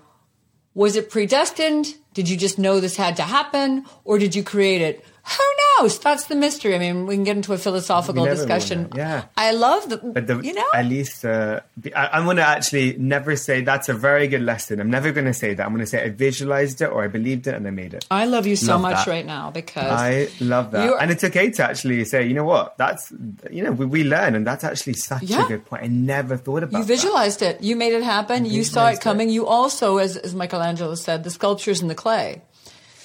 [0.74, 1.94] was it predestined?
[2.14, 5.04] Did you just know this had to happen or did you create it?
[5.24, 5.44] Who
[5.82, 5.98] knows?
[5.98, 6.74] That's the mystery.
[6.74, 8.90] I mean, we can get into a philosophical discussion.
[8.94, 9.98] Yeah, I love the.
[9.98, 11.60] But the, you know, at least uh,
[11.94, 14.80] I, am going to actually never say that's a very good lesson.
[14.80, 15.64] I'm never going to say that.
[15.64, 18.06] I'm going to say I visualized it or I believed it and I made it.
[18.10, 19.10] I love you so love much that.
[19.10, 22.76] right now because I love that, and it's okay to actually say, you know what,
[22.78, 23.12] that's
[23.50, 25.44] you know we, we learn, and that's actually such yeah.
[25.44, 25.84] a good point.
[25.84, 26.78] I never thought about.
[26.78, 27.56] You visualized that.
[27.56, 27.62] it.
[27.62, 28.44] You made it happen.
[28.44, 29.28] You saw it coming.
[29.28, 29.32] It.
[29.32, 32.42] You also, as as Michelangelo said, the sculptures in the clay.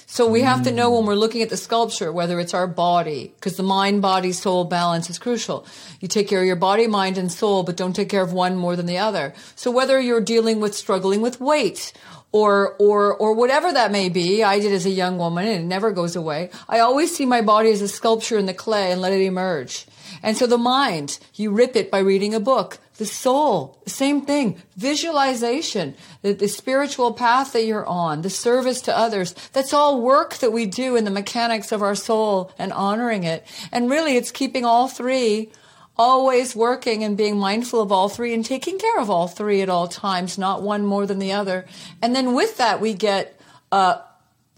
[0.08, 0.96] So we have to know mm.
[0.96, 4.64] when we're looking at the sculpture, whether it's our body, because the mind, body, soul
[4.64, 5.66] balance is crucial.
[6.00, 8.56] You take care of your body, mind, and soul, but don't take care of one
[8.56, 9.34] more than the other.
[9.56, 11.92] So whether you're dealing with struggling with weight,
[12.32, 14.42] or or or whatever that may be.
[14.42, 16.50] I did as a young woman and it never goes away.
[16.68, 19.86] I always see my body as a sculpture in the clay and let it emerge.
[20.22, 22.78] And so the mind, you rip it by reading a book.
[22.98, 24.62] The soul, same thing.
[24.76, 29.34] Visualization, the, the, spiritual path that you're on, the service to others.
[29.52, 33.46] That's all work that we do in the mechanics of our soul and honoring it.
[33.70, 35.50] And really, it's keeping all three
[35.98, 39.68] always working and being mindful of all three and taking care of all three at
[39.68, 41.64] all times, not one more than the other.
[42.02, 43.38] And then with that, we get,
[43.72, 43.98] uh,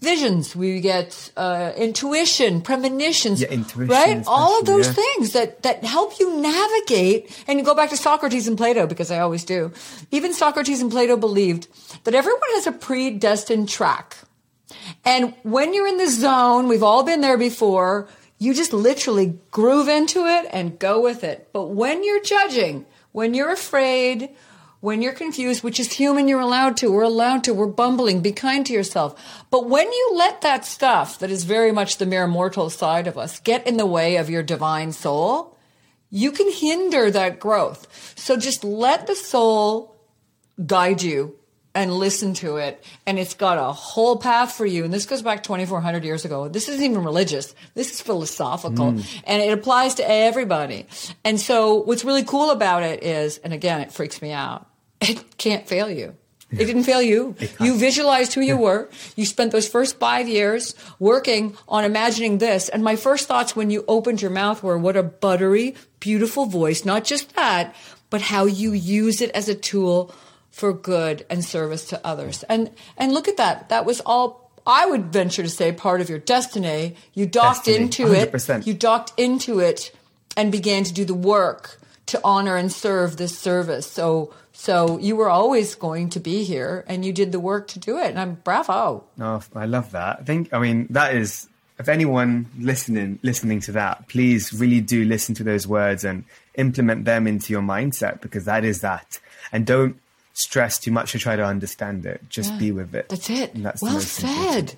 [0.01, 4.23] visions, we get uh, intuition, premonitions, yeah, intuition right?
[4.27, 4.93] All of those yeah.
[4.93, 7.43] things that that help you navigate.
[7.47, 9.71] And you go back to Socrates and Plato because I always do.
[10.11, 11.67] Even Socrates and Plato believed
[12.05, 14.17] that everyone has a predestined track.
[15.05, 18.07] And when you're in the zone, we've all been there before.
[18.37, 21.49] You just literally groove into it and go with it.
[21.51, 24.29] But when you're judging, when you're afraid,
[24.81, 26.91] when you're confused, which is human, you're allowed to.
[26.91, 27.53] We're allowed to.
[27.53, 28.21] We're bumbling.
[28.21, 29.43] Be kind to yourself.
[29.51, 33.17] But when you let that stuff that is very much the mere mortal side of
[33.17, 35.57] us get in the way of your divine soul,
[36.09, 38.13] you can hinder that growth.
[38.17, 39.99] So just let the soul
[40.65, 41.35] guide you
[41.75, 42.81] and listen to it.
[43.05, 44.85] And it's got a whole path for you.
[44.85, 46.47] And this goes back 2,400 years ago.
[46.47, 47.53] This isn't even religious.
[47.75, 49.21] This is philosophical mm.
[49.25, 50.87] and it applies to everybody.
[51.25, 54.68] And so what's really cool about it is, and again, it freaks me out
[55.01, 56.15] it can't fail you.
[56.51, 57.35] It didn't fail you.
[57.59, 58.89] You visualized who you were.
[59.15, 62.69] You spent those first five years working on imagining this.
[62.69, 66.85] And my first thoughts when you opened your mouth were, what a buttery, beautiful voice.
[66.85, 67.75] Not just that,
[68.09, 70.11] but how you use it as a tool
[70.49, 72.41] for good and service to others.
[72.49, 73.69] And, and look at that.
[73.69, 76.95] That was all I would venture to say part of your destiny.
[77.13, 78.61] You docked Destiny, into 100%.
[78.61, 78.67] it.
[78.67, 79.91] You docked into it
[80.35, 83.85] and began to do the work to honor and serve this service.
[83.85, 87.79] So so you were always going to be here and you did the work to
[87.79, 88.07] do it.
[88.07, 89.05] And I'm bravo.
[89.17, 90.19] Oh, I love that.
[90.19, 91.47] I think, I mean, that is,
[91.79, 97.05] if anyone listening, listening to that, please really do listen to those words and implement
[97.05, 99.21] them into your mindset because that is that.
[99.53, 99.97] And don't
[100.33, 102.19] stress too much to try to understand it.
[102.27, 103.07] Just be with it.
[103.07, 103.53] That's it.
[103.53, 104.27] And that's well said.
[104.27, 104.75] important.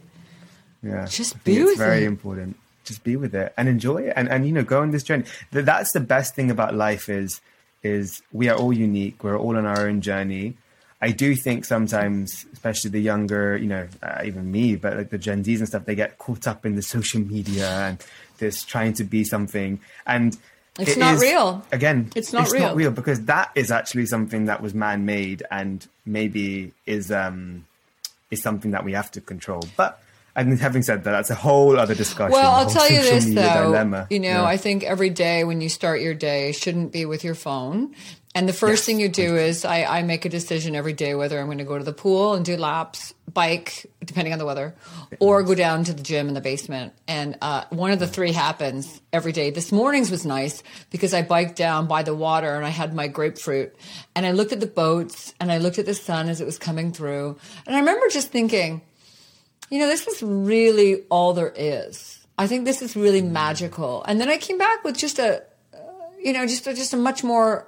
[0.84, 1.06] Yeah.
[1.08, 2.08] Just be it's with very it.
[2.08, 2.56] important.
[2.84, 5.24] Just be with it and enjoy it and, and you know, go on this journey.
[5.50, 7.41] That's the best thing about life is
[7.84, 9.24] is we are all unique.
[9.24, 10.56] We're all on our own journey.
[11.04, 15.17] I do think sometimes, especially the younger, you know, uh, even me, but like the
[15.17, 17.98] Gen Zs and stuff, they get caught up in the social media and
[18.38, 19.80] this trying to be something.
[20.06, 20.38] And
[20.78, 21.65] It's it not is- real.
[21.72, 22.62] Again, It's not it's real.
[22.63, 27.65] not real because that is actually something that was man made and maybe is um
[28.30, 29.63] is something that we have to control.
[29.76, 30.00] But
[30.36, 32.32] and having said that, that's a whole other discussion.
[32.32, 33.63] Well, I'll tell you this though.
[33.63, 34.08] dilemma.
[34.10, 34.44] You know, Yeah.
[34.46, 37.94] I think every day when you start your day shouldn't be with your phone.
[38.34, 38.86] And the first Yes.
[38.86, 41.65] thing you do is I, I make a decision every day whether I'm going to
[41.65, 44.74] go to the pool and do laps, bike, depending on the weather,
[45.20, 46.94] or go down to the gym in the basement.
[47.10, 49.50] And uh, one of the three happens every day.
[49.50, 53.10] This morning's was nice because I biked down by the water and I had my
[53.10, 53.76] grapefruit.
[54.15, 56.58] And I looked at the boats and I looked at the sun as it was
[56.58, 57.38] coming through.
[57.67, 58.82] And I remember just thinking,
[59.71, 62.27] you know, this is really all there is.
[62.38, 64.03] I think this is really magical.
[64.03, 65.77] And then I came back with just a, uh,
[66.21, 67.67] you know, just a, just a much more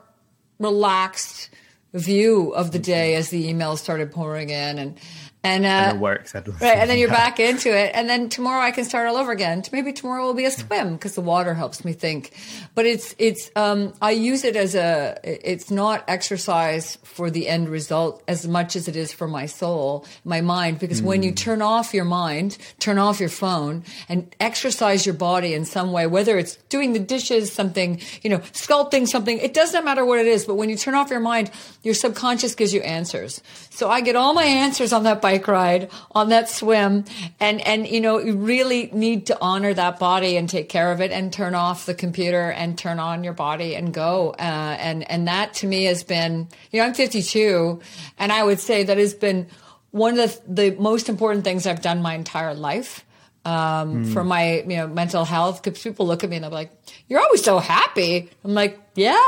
[0.60, 1.50] relaxed
[1.94, 5.00] view of the day as the emails started pouring in and
[5.44, 7.92] and, uh, And the work said- right and then you're back into it.
[7.94, 9.62] And then tomorrow i can start all over again.
[9.72, 12.32] Maybe tomorrow will be a swim because the water helps me think.
[12.76, 17.68] But it's it's um i use it as a it's not exercise for the end
[17.70, 20.80] result as much as it is for my soul my mind.
[20.80, 25.54] Because when you turn off your mind turn off your phone and exercise your body
[25.54, 29.74] in some way whether it's doing the dishes something you know sculpting something it does
[29.74, 30.46] not matter what it is.
[30.46, 31.52] But when you turn off your mind
[31.84, 33.42] your subconscious gives you answers.
[33.72, 37.06] So i get all my answers on that bike ride on that swim
[37.40, 41.02] and and you know you really need to honor that body and take care of
[41.02, 44.32] it and turn off the computer and turn on your body and go.
[44.40, 47.80] Uh, and and that to me has been you know i'm 52
[48.18, 49.48] and i would say that has been
[49.92, 53.06] one of the, the most important things i've done my entire life
[53.46, 56.72] um, for my you know mental health because people look at me and they're like
[57.08, 58.30] you're always so happy.
[58.44, 59.22] I'm like yeah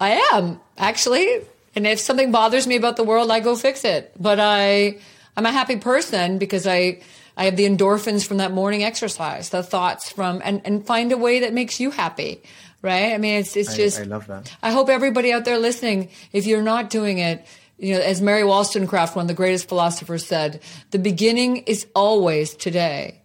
[0.00, 1.42] i am actually.
[1.74, 4.12] And if something bothers me about the world i go fix it.
[4.18, 4.98] But i
[5.36, 6.98] i'm a happy person because i
[7.36, 11.16] i have the endorphins from that morning exercise the thoughts from and and find a
[11.18, 12.42] way that makes you happy
[12.82, 14.54] right i mean it's it's I- just I love that.
[14.62, 17.44] I hope everybody out there listening, if you're not doing it,
[17.78, 20.60] you know, as Mary Wollstonecraft, one of the greatest philosophers, said,
[20.92, 23.20] the beginning is always today.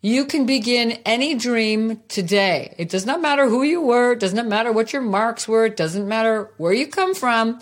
[0.00, 2.74] You can begin any dream today.
[2.78, 4.12] It does not matter who you were.
[4.12, 5.66] It does not matter what your marks were.
[5.66, 7.60] It doesn't matter where you come from.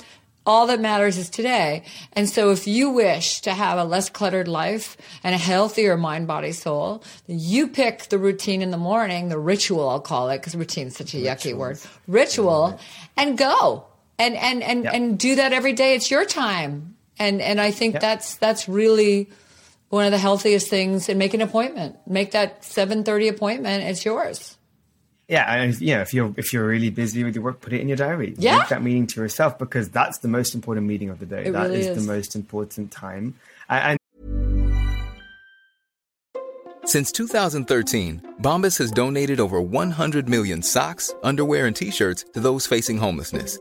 [0.50, 1.84] All that matters is today.
[2.12, 6.26] And so if you wish to have a less cluttered life and a healthier mind,
[6.26, 10.56] body, soul, you pick the routine in the morning, the ritual, I'll call it, because
[10.56, 12.82] routine is such a yucky word, ritual, mm-hmm.
[13.16, 13.84] and go.
[14.18, 14.92] And, and, and, Yep.
[14.92, 15.94] and do that every day.
[15.94, 16.96] It's your time.
[17.16, 18.02] And, and I think Yep.
[18.02, 19.30] that's, that's really,
[19.90, 24.56] one of the healthiest things and make an appointment make that 7.30 appointment it's yours
[25.30, 27.80] Yeah, and if, yeah, if you're if you're really busy with your work, put it
[27.80, 28.34] in your diary.
[28.36, 28.58] Yeah.
[28.58, 31.44] Make that meeting to yourself because that's the most important meeting of the day.
[31.46, 32.04] It That is really is.
[32.04, 33.36] the most important time.
[33.68, 33.98] And, and
[36.84, 42.98] Since 2013, Bombas has donated over 100 million socks, underwear, and t-shirts to those facing
[42.98, 43.60] homelessness.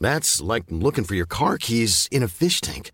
[0.00, 2.90] That's like looking for your car keys in a fish tank.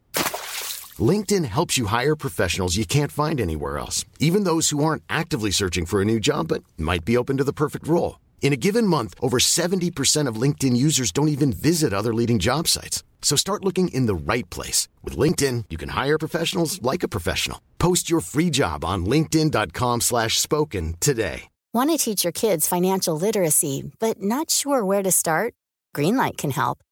[0.98, 5.50] LinkedIn helps you hire professionals you can't find anywhere else, even those who aren't actively
[5.50, 8.20] searching for a new job but might be open to the perfect role.
[8.42, 12.68] In a given month, over 70% of LinkedIn users don't even visit other leading job
[12.68, 13.02] sites.
[13.22, 14.88] So start looking in the right place.
[15.02, 17.62] With LinkedIn, you can hire professionals like a professional.
[17.78, 21.44] Post your free job on linkedin.com slash spoken today.
[21.74, 25.54] Want to teach your kids financial literacy, but not sure where to start?
[25.96, 26.82] Greenlight can help.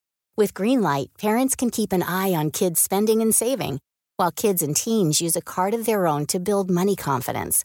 [0.41, 3.79] With Greenlight, parents can keep an eye on kids' spending and saving,
[4.17, 7.63] while kids and teens use a card of their own to build money confidence.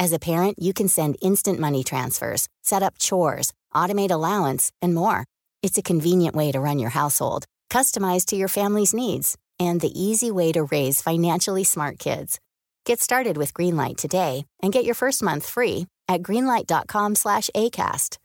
[0.00, 4.92] As a parent, you can send instant money transfers, set up chores, automate allowance, and
[4.92, 5.24] more.
[5.62, 9.94] It's a convenient way to run your household, customized to your family's needs, and the
[9.94, 12.40] easy way to raise financially smart kids.
[12.84, 18.18] Get started with Greenlight today and get your first month free at greenlight.com/acast.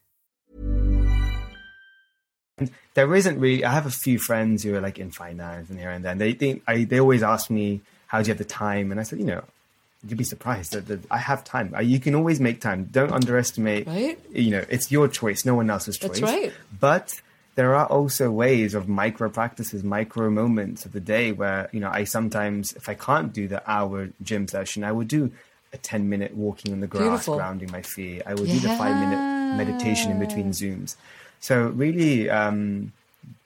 [2.93, 3.63] There isn't really.
[3.63, 6.11] I have a few friends who are like in finance and here and there.
[6.11, 8.99] And they think I, they always ask me, "How do you have the time?" And
[8.99, 9.43] I said, you know,
[10.07, 11.73] you'd be surprised that, that I have time.
[11.81, 12.85] You can always make time.
[12.91, 13.87] Don't underestimate.
[13.87, 14.19] Right.
[14.31, 16.19] You know, it's your choice, no one else's choice.
[16.19, 16.53] That's right.
[16.79, 17.21] But
[17.55, 21.89] there are also ways of micro practices, micro moments of the day where you know
[21.89, 25.31] I sometimes, if I can't do the hour gym session, I would do
[25.73, 27.35] a ten minute walking on the grass, Beautiful.
[27.37, 28.23] grounding my feet.
[28.25, 30.95] I would do the five minute meditation in between zooms.
[31.39, 32.93] So really, um,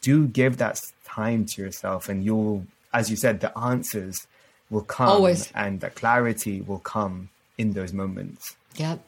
[0.01, 4.27] do give that time to yourself, and you'll, as you said, the answers
[4.69, 5.51] will come Always.
[5.55, 8.55] and the clarity will come in those moments.
[8.75, 8.99] Yep.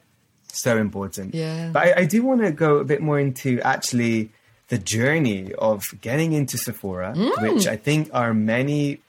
[0.51, 1.35] So important.
[1.35, 1.69] Yeah.
[1.73, 4.29] But I, I do want to go a bit more into actually
[4.69, 7.53] the journey of getting into Sephora, Mm.
[7.55, 8.99] which I think are many,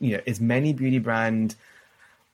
[0.00, 1.54] you know, is many beauty brand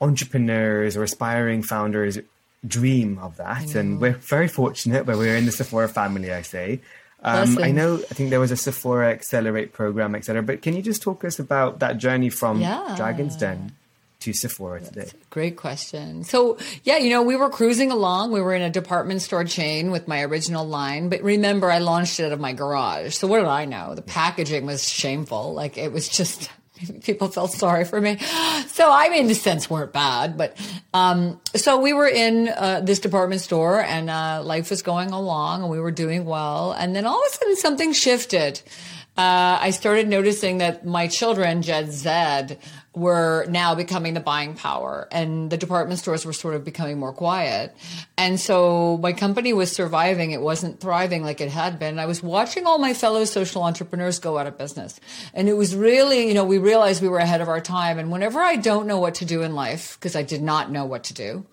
[0.01, 2.19] entrepreneurs or aspiring founders
[2.67, 3.75] dream of that.
[3.75, 6.81] And we're very fortunate where we're in the Sephora family, I say.
[7.23, 10.43] Um, I know, I think there was a Sephora Accelerate program, etc.
[10.43, 12.93] But can you just talk us about that journey from Yeah.
[12.97, 13.73] Dragon's Den
[14.21, 15.11] to Sephora today?
[15.31, 16.25] Great question.
[16.25, 18.33] So, yeah, you know, we were cruising along.
[18.33, 22.21] We were in a department store chain with my original line, but remember, I launched
[22.21, 23.15] it out of my garage.
[23.15, 23.95] So, what did I know?
[23.95, 25.55] The packaging was shameful.
[25.55, 26.51] Like, it was just.
[27.03, 28.19] People felt sorry for me.
[28.69, 30.57] So, I mean, the scents weren't bad, but,
[30.93, 35.63] um, so we were in, uh, this department store and, uh, life was going along
[35.63, 36.73] and we were doing well.
[36.73, 38.61] And then all of a sudden something shifted.
[39.17, 42.57] Uh, I started noticing that my children, Gen Z,
[42.95, 47.13] were now becoming the buying power and the department stores were sort of becoming more
[47.13, 47.75] quiet.
[48.17, 50.31] And so my company was surviving.
[50.31, 51.99] It wasn't thriving like it had been.
[51.99, 55.01] I was watching all my fellow social entrepreneurs go out of business.
[55.33, 57.99] And it was really, you know, we realized we were ahead of our time.
[57.99, 60.85] And whenever I don't know what to do in life, because I did not know
[60.85, 61.47] what to do,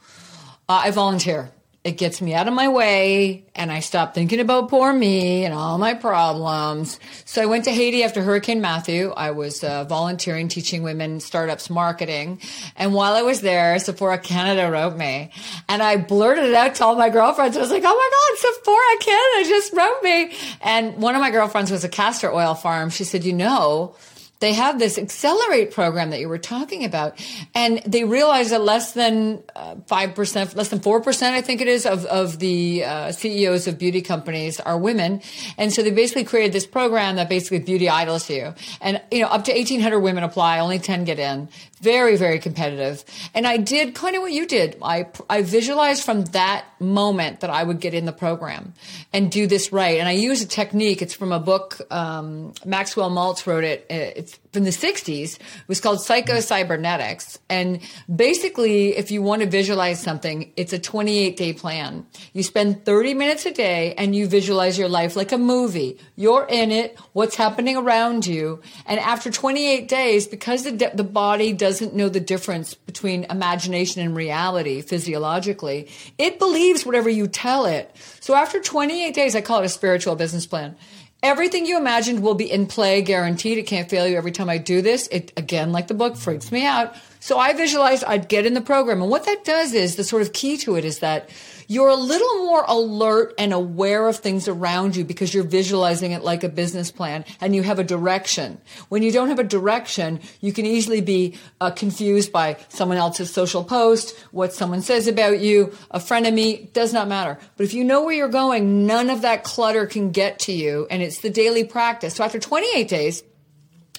[0.70, 1.52] uh, I volunteer.
[1.84, 5.54] It gets me out of my way and I stop thinking about poor me and
[5.54, 7.00] all my problems.
[7.26, 9.10] So I went to Haiti after Hurricane Matthew.
[9.18, 12.40] I was uh, volunteering, teaching women startups marketing.
[12.76, 15.32] And while I was there, Sephora Canada wrote me
[15.68, 17.58] and I blurted it out to all my girlfriends.
[17.58, 20.38] I was like, Oh my God, Sephora Canada just wrote me.
[20.62, 22.92] And one of my girlfriends was a castor oil farm.
[22.92, 23.96] She said, you know,
[24.42, 27.18] they have this accelerate program that you were talking about
[27.56, 31.86] and they realize that less than uh, 5% less than 4% i think it is
[31.86, 35.22] of, of the uh, ceos of beauty companies are women.
[35.58, 38.54] And so they basically created this program that basically beauty idols you.
[38.82, 41.50] And you know up to 1800 women apply only 10 get in.
[41.82, 43.04] Very very competitive.
[43.34, 44.78] And i did kind of what you did.
[44.82, 48.74] I i visualized from that moment that i would get in the program
[49.14, 50.00] and do this right.
[50.00, 51.02] And i use a technique.
[51.02, 53.86] It's from a book um, maxwell maltz wrote it.
[53.90, 57.80] Uh, it's from the 60s it was called psycho-cybernetics and
[58.14, 62.06] basically if you want to visualize something it's a 28 day plan.
[62.34, 65.98] You spend 30 minutes a day and you visualize your life like a movie.
[66.16, 66.98] You're in it.
[67.14, 68.62] What's happening around you?
[68.86, 74.02] And after 28 days because the, de- the body doesn't know the difference between imagination
[74.02, 79.62] and reality physiologically it believes whatever you tell it so after 28 days i call
[79.62, 80.76] it a spiritual business plan
[81.24, 83.60] Everything you imagined will be in play, guaranteed.
[83.60, 85.08] It can't fail you every time I do this.
[85.08, 86.96] It, again, like the book, freaks me out.
[87.20, 89.04] So I visualized I'd get in the program.
[89.04, 91.30] And what that does is the sort of key to it is that
[91.72, 96.22] you're a little more alert and aware of things around you because you're visualizing it
[96.22, 98.60] like a business plan and you have a direction.
[98.90, 103.34] When you don't have a direction, you can easily be uh, confused by someone else's
[103.34, 107.40] social post, what someone says about you, a friend of me, does not matter.
[107.56, 110.88] But if you know where you're going, none of that clutter can get to you
[110.92, 112.16] and it's the daily practice.
[112.16, 113.24] So after 28 days,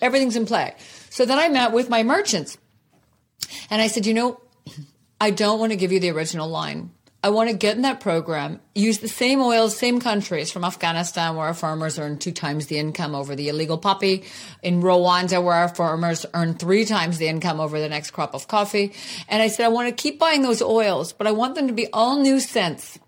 [0.02, 0.74] everything's in play.
[1.08, 2.58] So then I met with my merchants
[3.70, 4.42] and I said, you know,
[5.22, 6.90] I don't want to give you the original line.
[7.24, 11.36] I want to get in that program, use the same oils, same countries from Afghanistan
[11.36, 14.24] where our farmers earn two times the income over the illegal poppy,
[14.60, 18.48] in Rwanda where our farmers earn three times the income over the next crop of
[18.48, 18.92] coffee.
[19.28, 21.72] And I said, I want to keep buying those oils, but I want them to
[21.72, 22.98] be all new scents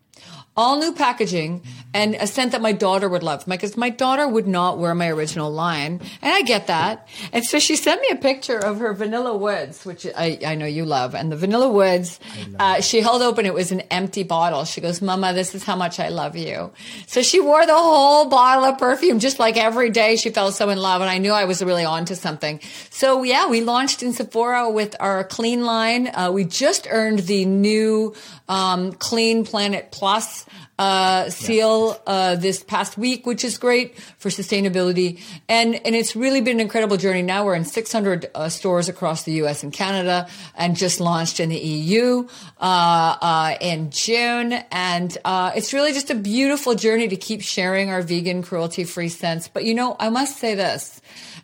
[0.57, 3.45] all new packaging and a scent that my daughter would love.
[3.47, 7.09] Because my daughter would not wear my original line, and I get that.
[7.33, 10.67] And so she sent me a picture of her Vanilla Woods, which I, I know
[10.67, 11.15] you love.
[11.15, 12.19] And the Vanilla Woods,
[12.59, 13.47] uh, she held open.
[13.47, 14.65] It was an empty bottle.
[14.65, 16.73] She goes, "Mama, this is how much I love you."
[17.07, 20.17] So she wore the whole bottle of perfume, just like every day.
[20.17, 22.61] She felt so in love, and I knew I was really onto something.
[22.91, 26.09] So yeah, we launched in Sephora with our clean line.
[26.09, 28.15] Uh, we just earned the new
[28.49, 30.44] um, Clean Planet Plus
[30.79, 35.21] uh, seal uh, this past week, which is great for sustainability.
[35.49, 37.23] And and it's really been an incredible journey.
[37.23, 39.63] Now we're in 600 uh, stores across the U.S.
[39.63, 42.27] and Canada, and just launched in the EU
[42.61, 44.53] uh, uh, in June.
[44.73, 49.49] And uh, it's really just a beautiful journey to keep sharing our vegan, cruelty-free scents.
[49.49, 51.01] But you know, I must say this.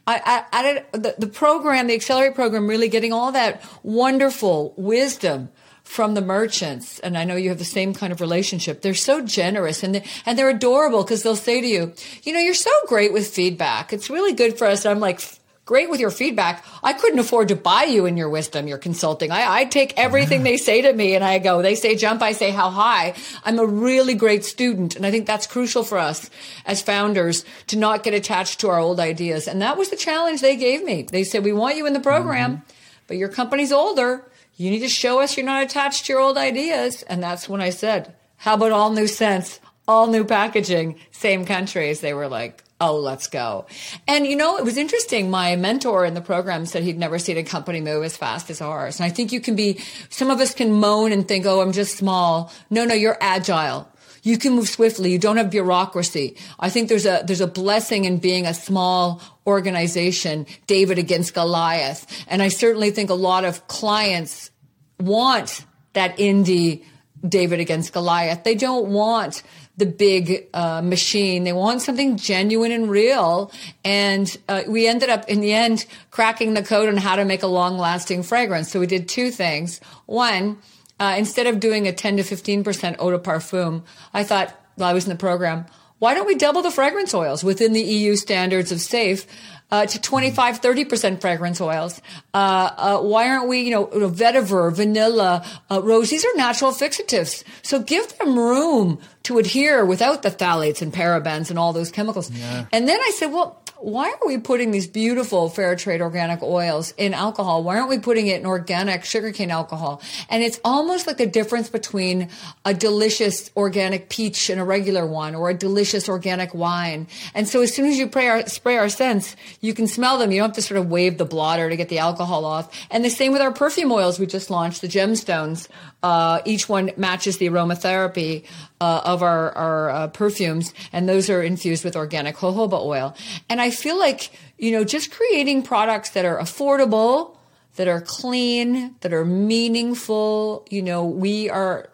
[0.06, 5.50] I, I, I the, the program, the Accelerate program, really getting all that wonderful wisdom
[5.90, 8.80] from the merchants, and I know you have the same kind of relationship.
[8.80, 12.38] They're so generous and they, and they're adorable because they'll say to you, you know,
[12.38, 13.92] you're so great with feedback.
[13.92, 14.84] It's really good for us.
[14.84, 15.20] And I'm like,
[15.64, 16.64] great with your feedback.
[16.84, 19.32] I couldn't afford to buy you in your wisdom, your consulting.
[19.32, 22.32] I, I take everything they say to me and I go, they say jump, I
[22.32, 23.14] say how high.
[23.44, 24.94] I'm a really great student.
[24.94, 26.30] And I think that's crucial for us
[26.66, 29.48] as founders to not get attached to our old ideas.
[29.48, 31.02] And that was the challenge they gave me.
[31.02, 32.64] They said, we want you in the program, mm-hmm.
[33.08, 34.29] but your company's older
[34.60, 37.02] you need to show us you're not attached to your old ideas.
[37.04, 39.58] And that's when I said, how about all new scents,
[39.88, 42.00] all new packaging, same countries?
[42.02, 43.64] They were like, oh, let's go.
[44.06, 45.30] And you know, it was interesting.
[45.30, 48.60] My mentor in the program said he'd never seen a company move as fast as
[48.60, 49.00] ours.
[49.00, 49.80] And I think you can be,
[50.10, 52.52] some of us can moan and think, oh, I'm just small.
[52.68, 53.88] No, no, you're agile.
[54.22, 55.10] You can move swiftly.
[55.10, 56.36] You don't have bureaucracy.
[56.58, 62.06] I think there's a, there's a blessing in being a small organization, David against Goliath.
[62.28, 64.50] And I certainly think a lot of clients
[64.98, 65.64] want
[65.94, 66.84] that indie
[67.26, 68.44] David against Goliath.
[68.44, 69.42] They don't want
[69.76, 71.44] the big uh, machine.
[71.44, 73.50] They want something genuine and real.
[73.84, 77.42] And uh, we ended up in the end cracking the code on how to make
[77.42, 78.70] a long lasting fragrance.
[78.70, 79.80] So we did two things.
[80.06, 80.58] One,
[81.00, 83.82] uh, instead of doing a 10 to 15% eau de parfum,
[84.14, 85.66] I thought while I was in the program,
[85.98, 89.26] why don't we double the fragrance oils within the EU standards of safe?
[89.70, 92.00] uh, to 25, 30% fragrance oils.
[92.34, 96.10] Uh, uh, why aren't we, you know, vetiver, vanilla, uh, rose?
[96.10, 97.44] These are natural fixatives.
[97.62, 102.30] So give them room to adhere without the phthalates and parabens and all those chemicals.
[102.30, 102.66] Yeah.
[102.72, 106.92] And then I said, well, why are we putting these beautiful fair trade organic oils
[106.98, 107.64] in alcohol?
[107.64, 110.02] Why aren't we putting it in organic sugarcane alcohol?
[110.28, 112.28] And it's almost like the difference between
[112.64, 117.06] a delicious organic peach and a regular one or a delicious organic wine.
[117.34, 120.30] And so as soon as you spray our, spray our scents, you can smell them.
[120.30, 122.70] You don't have to sort of wave the blotter to get the alcohol off.
[122.90, 125.68] And the same with our perfume oils we just launched, the gemstones.
[126.02, 128.44] Uh, each one matches the aromatherapy
[128.80, 133.14] uh, of our, our uh, perfumes, and those are infused with organic jojoba oil.
[133.48, 137.36] And I feel like, you know, just creating products that are affordable,
[137.76, 141.88] that are clean, that are meaningful, you know, we are,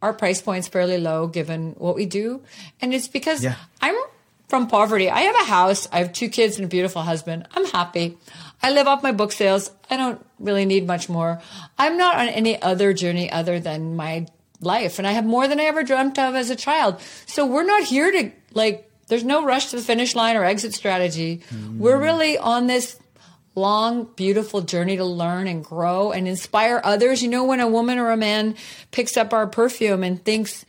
[0.00, 2.42] our price point's fairly low given what we do.
[2.80, 3.56] And it's because yeah.
[3.80, 3.96] I'm
[4.48, 5.10] from poverty.
[5.10, 7.46] I have a house, I have two kids and a beautiful husband.
[7.54, 8.16] I'm happy.
[8.62, 9.70] I live off my book sales.
[9.90, 11.40] I don't really need much more.
[11.78, 14.26] I'm not on any other journey other than my
[14.60, 14.98] life.
[14.98, 17.00] And I have more than I ever dreamt of as a child.
[17.26, 20.74] So we're not here to like, there's no rush to the finish line or exit
[20.74, 21.42] strategy.
[21.50, 21.78] Mm.
[21.78, 22.98] We're really on this
[23.54, 27.22] long, beautiful journey to learn and grow and inspire others.
[27.22, 28.54] You know, when a woman or a man
[28.90, 30.64] picks up our perfume and thinks,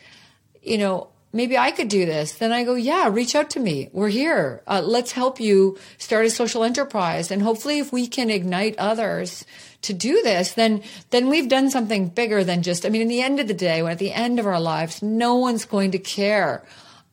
[0.62, 2.34] you know, maybe I could do this.
[2.34, 3.90] Then I go, yeah, reach out to me.
[3.94, 4.64] We're here.
[4.68, 7.32] Uh, let's help you start a social enterprise.
[7.32, 9.46] And hopefully if we can ignite others
[9.84, 10.82] to do this, then,
[11.12, 13.84] then we've done something bigger than just, I mean, in the end of the day,
[13.84, 16.64] when at the end of our lives, no one's going to care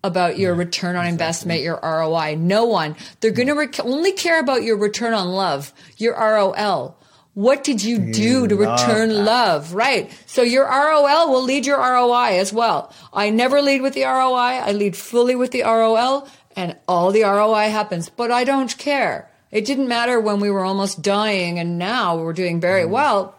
[0.06, 1.12] about your yeah, return on exactly.
[1.12, 2.36] investment, your ROI.
[2.36, 2.96] No one.
[3.20, 6.96] They're going to rec- only care about your return on love, your ROL.
[7.34, 9.22] What did you do to return that.
[9.22, 9.74] love?
[9.74, 10.10] Right.
[10.24, 12.94] So your ROL will lead your ROI as well.
[13.12, 14.62] I never lead with the ROI.
[14.64, 16.26] I lead fully with the ROL
[16.56, 19.30] and all the ROI happens, but I don't care.
[19.52, 22.90] It didn't matter when we were almost dying and now we're doing very mm.
[22.90, 23.35] well.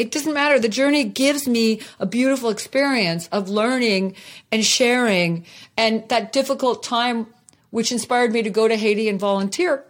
[0.00, 0.58] It doesn't matter.
[0.58, 4.16] The journey gives me a beautiful experience of learning
[4.50, 5.44] and sharing
[5.76, 7.26] and that difficult time
[7.70, 9.84] which inspired me to go to Haiti and volunteer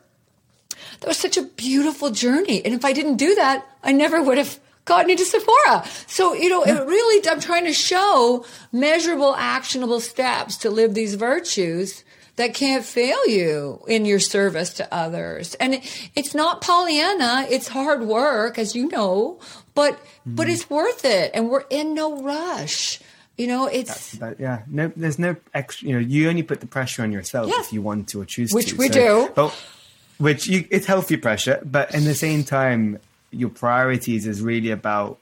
[1.00, 2.64] that was such a beautiful journey.
[2.64, 5.84] And if I didn't do that, I never would have gotten into Sephora.
[6.06, 11.14] So, you know, it really, I'm trying to show measurable, actionable steps to live these
[11.14, 12.04] virtues
[12.36, 15.54] that can't fail you in your service to others.
[15.54, 17.46] And it, it's not Pollyanna.
[17.50, 19.40] It's hard work, as you know,
[19.80, 19.94] but,
[20.28, 20.36] mm.
[20.36, 21.30] but it's worth it.
[21.32, 23.00] And we're in no rush.
[23.38, 25.88] You know, it's But yeah, no, there's no extra.
[25.88, 27.66] You know, you only put the pressure on yourself Yes.
[27.66, 28.76] if you want to or choose Which to.
[28.76, 29.30] we do.
[29.34, 29.56] But
[30.18, 32.98] which you, it's healthy pressure, but in the same time,
[33.30, 35.18] your priorities is really about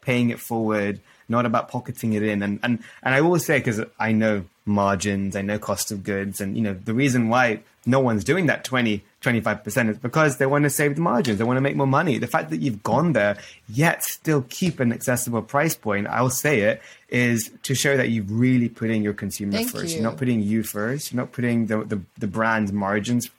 [0.00, 2.42] paying it forward, not about pocketing it in.
[2.42, 6.40] And and and I always say because I know margins, I know cost of goods,
[6.40, 10.46] and you know the reason why no one's doing that 20 25% is because they
[10.46, 12.18] want to save the margins they want to make more money.
[12.18, 13.36] The fact that you've gone there
[13.68, 18.30] yet still keep an accessible price point i'll say it is to show that you've
[18.30, 19.94] really putting your consumer Thank first.
[19.94, 20.00] You.
[20.00, 21.12] are not putting you first.
[21.12, 23.30] You're not putting the the, the brand margins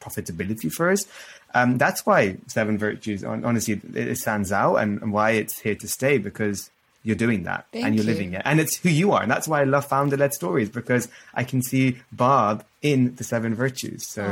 [0.00, 1.08] profitability first.
[1.54, 5.74] Um, that's why seven virtues honestly it, it stands out and, and why it's here
[5.76, 6.70] to stay because
[7.08, 8.12] you're doing that Thank and you're you.
[8.12, 8.42] living it.
[8.44, 9.22] And it's who you are.
[9.22, 13.24] And that's why i love founder led stories because i can see barb in the
[13.24, 14.06] seven virtues.
[14.06, 14.22] So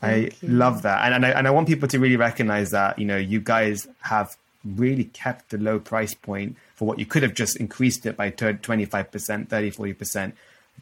[0.00, 1.04] i love that.
[1.04, 3.88] And, and, I, and i want people to really recognize that you know you guys
[4.02, 8.16] have really kept the low price point for what you could have just increased it
[8.16, 10.32] by 25% 30 40%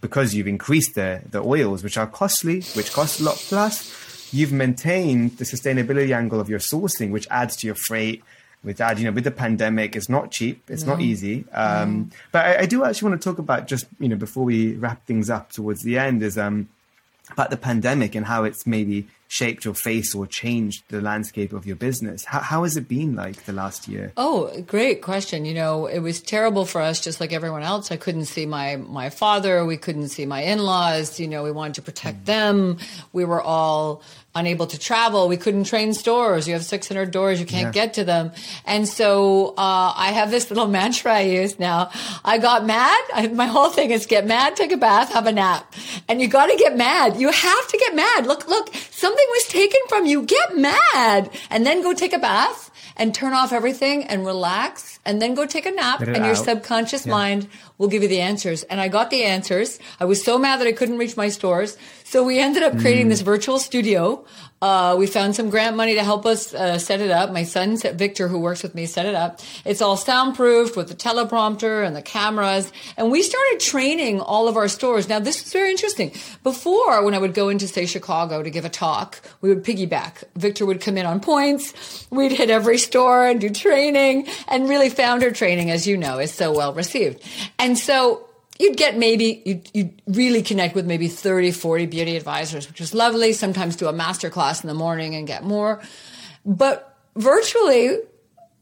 [0.03, 3.75] because you've increased the the oils which are costly which cost a lot plus
[4.35, 8.23] you've maintained the sustainability angle of your sourcing which adds to your freight
[8.63, 11.45] with that you know with the pandemic it's not cheap it's not easy.
[11.53, 14.75] Um but I, I do actually want to talk about just you know before we
[14.75, 16.69] wrap things up towards the end is um
[17.31, 19.09] about the pandemic and how it's maybe
[19.39, 23.15] shaped your face or changed the landscape of your business how, how has it been
[23.15, 25.45] like the last year Oh, great question.
[25.45, 27.93] You know, it was terrible for us, just like everyone else.
[27.93, 29.65] I couldn't see my my father.
[29.65, 31.21] We couldn't see my in laws.
[31.21, 32.79] You know, we wanted to protect them.
[33.13, 34.03] We were all
[34.35, 35.27] unable to travel.
[35.29, 36.47] We couldn't train stores.
[36.47, 37.41] You have 600 doors.
[37.41, 37.83] You can't Yeah.
[37.87, 38.31] get to them.
[38.65, 41.91] And so uh, I have this little mantra I use now.
[42.25, 43.01] I got mad.
[43.15, 45.63] I, my whole thing is get mad, take a bath, have a nap.
[46.11, 47.17] And you got to get mad.
[47.21, 48.27] You have to get mad.
[48.27, 50.23] Look, look, something was taken from you.
[50.25, 51.31] Get mad.
[51.51, 55.47] And then go take a bath and turn off everything and relax and then go
[55.47, 56.45] take a nap and your out.
[56.45, 57.13] subconscious Yeah.
[57.13, 57.49] mind
[57.79, 58.65] will give you the answers.
[58.65, 59.79] And I got the answers.
[60.01, 61.79] I was so mad that I couldn't reach my stores.
[62.05, 63.11] So we ended up creating Mm.
[63.11, 64.25] this virtual studio.
[64.63, 67.33] Uh, we found some grant money to help us uh, set it up.
[67.33, 69.41] My son, Victor, who works with me, set it up.
[69.65, 72.71] It's all soundproofed with the teleprompter and the cameras.
[72.99, 75.09] And we started training all of our stores.
[75.09, 76.13] Now, this is very interesting.
[76.43, 80.25] Before, when I would go into, say, Chicago to give a talk, we would piggyback.
[80.37, 82.07] Victor would come in on points.
[82.11, 84.29] We'd hit every store and do training.
[84.47, 87.23] And really, founder training, as you know, is so well received.
[87.59, 88.27] And so
[88.61, 92.95] you'd get maybe you'd, you'd really connect with maybe 30 40 beauty advisors which was
[92.95, 93.33] lovely.
[93.33, 95.83] Sometimes do a master class in the morning and get more.
[96.45, 97.99] But virtually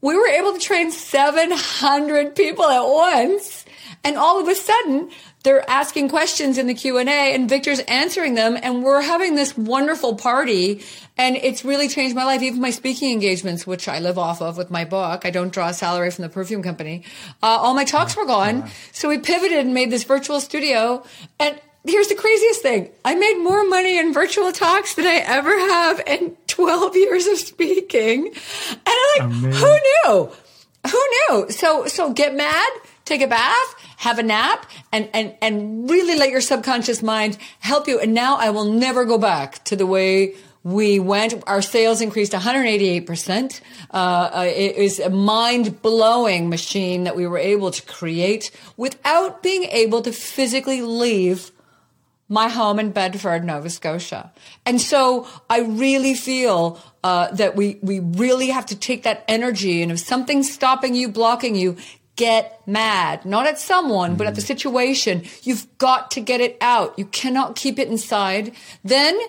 [0.01, 3.65] we were able to train 700 people at once.
[4.03, 5.11] And all of a sudden
[5.43, 10.15] they're asking questions in the q&a and victor's answering them and we're having this wonderful
[10.15, 10.83] party
[11.17, 14.57] and it's really changed my life even my speaking engagements which i live off of
[14.57, 15.25] with my book.
[15.25, 17.03] I don't draw a salary from the perfume company.
[17.41, 18.69] Uh, all my talks were gone.
[18.91, 21.03] So we pivoted and made this virtual studio
[21.39, 22.89] and here's the craziest thing.
[23.05, 27.37] I made more money in virtual talks than i ever have in 12 years of
[27.37, 28.27] speaking.
[28.27, 29.51] And i'm like Amazing.
[29.51, 30.31] who knew?
[30.89, 31.51] Who knew?
[31.51, 32.69] So so get mad
[33.09, 37.87] take a bath have a nap and and and really let your subconscious mind help
[37.87, 37.99] you.
[37.99, 41.33] And now i will never go back to the way we went.
[41.47, 47.71] Our sales increased 188% uh, uh, it is a mind-blowing machine that we were able
[47.71, 51.51] to create without being able to physically leave
[52.27, 54.31] my home in Bedford, Nova Scotia.
[54.65, 59.81] And so I really feel uh, that we, we really have to take that energy
[59.81, 61.77] and if something's stopping you, blocking you,
[62.19, 63.25] get mad.
[63.25, 64.51] Not at someone, but at the mm.
[64.53, 65.23] situation.
[65.43, 66.97] You've got to get it out.
[66.99, 68.53] You cannot keep it inside.
[68.83, 69.19] Then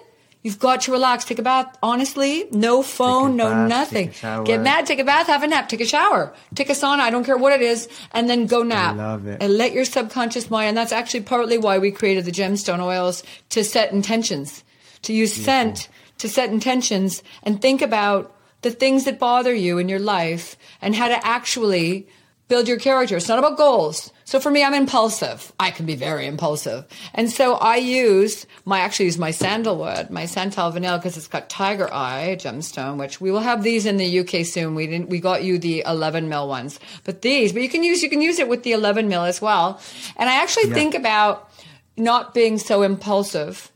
[0.42, 1.26] You've got to relax.
[1.26, 1.76] Take a bath.
[1.82, 4.06] Honestly, no phone, no bath, nothing.
[4.06, 4.44] take a shower.
[4.44, 7.00] Get mad, take a bath, have a nap, take a shower, take a sauna.
[7.00, 8.96] I don't care what it is, and then go nap.
[8.96, 9.42] love it.
[9.42, 10.68] And let your subconscious mind.
[10.68, 14.64] And that's actually partly why we created the gemstone oils to set intentions,
[15.02, 19.88] to use scent to set intentions and think about the things that bother you in
[19.88, 22.06] your life and how to actually
[22.50, 23.16] build your character.
[23.16, 24.12] It's not about goals.
[24.24, 25.52] So for me, I'm impulsive.
[25.58, 26.84] I can be very impulsive.
[27.14, 31.48] And so I use my, actually use my sandalwood, my Santal vanilla, because it's got
[31.48, 34.74] tiger eye gemstone, which we will have these in the UK soon.
[34.74, 38.02] We didn't, we got you the 11 mil ones, but these, but you can use,
[38.02, 39.80] you can use it with the 11 mil as well.
[40.16, 41.48] And I actually think about
[41.96, 43.69] not being so impulsive.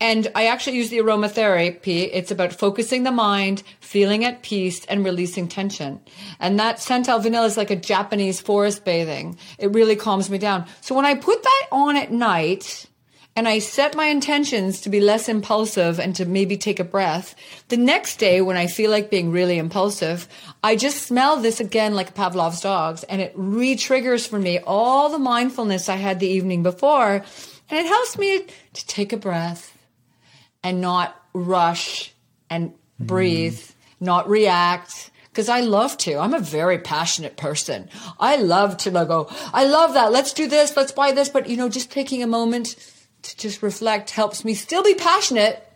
[0.00, 2.08] And I actually use the aromatherapy.
[2.10, 6.00] It's about focusing the mind, feeling at peace, and releasing tension.
[6.38, 9.38] And that Santal vanilla is like a Japanese forest bathing.
[9.58, 10.64] It really calms me down.
[10.80, 12.86] So when I put that on at night,
[13.36, 17.34] and I set my intentions to be less impulsive and to maybe take a breath,
[17.68, 20.26] the next day when I feel like being really impulsive,
[20.64, 25.10] I just smell this again like Pavlov's dogs and it re triggers for me all
[25.10, 27.22] the mindfulness I had the evening before.
[27.70, 29.76] And it helps me to take a breath
[30.62, 32.12] and not rush
[32.48, 33.72] and breathe, mm.
[34.00, 35.10] not react.
[35.30, 36.18] Because I love to.
[36.18, 37.88] I'm a very passionate person.
[38.18, 40.10] I love to go, I love that.
[40.10, 40.76] Let's do this.
[40.76, 41.28] Let's buy this.
[41.28, 42.74] But, you know, just taking a moment
[43.22, 45.69] to just reflect helps me still be passionate,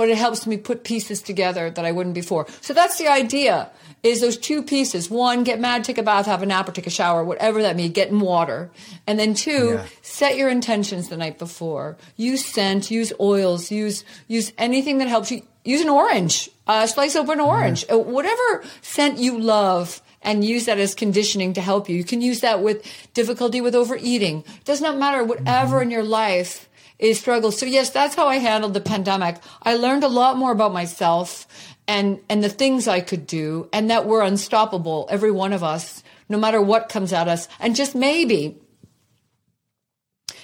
[0.00, 2.46] but it helps me put pieces together that I wouldn't before.
[2.62, 3.70] So that's the idea
[4.02, 5.10] is those two pieces.
[5.10, 7.76] One, get mad, take a bath, have a nap or take a shower, whatever that
[7.76, 8.70] means, get in water.
[9.06, 9.86] And then two, yeah.
[10.00, 11.98] set your intentions the night before.
[12.16, 15.42] Use scent, use oils, use, use anything that helps you.
[15.66, 20.64] Use an orange, uh, slice open an orange, uh, whatever scent you love and use
[20.64, 21.96] that as conditioning to help you.
[21.98, 24.44] You can use that with difficulty with overeating.
[24.46, 25.82] It does not matter whatever mm-hmm.
[25.82, 26.69] in your life
[27.00, 27.50] is struggle.
[27.50, 29.36] So yes, that's how I handled the pandemic.
[29.62, 31.46] I learned a lot more about myself
[31.88, 36.02] and and the things I could do and that we're unstoppable, every one of us,
[36.28, 37.48] no matter what comes at us.
[37.58, 38.58] And just maybe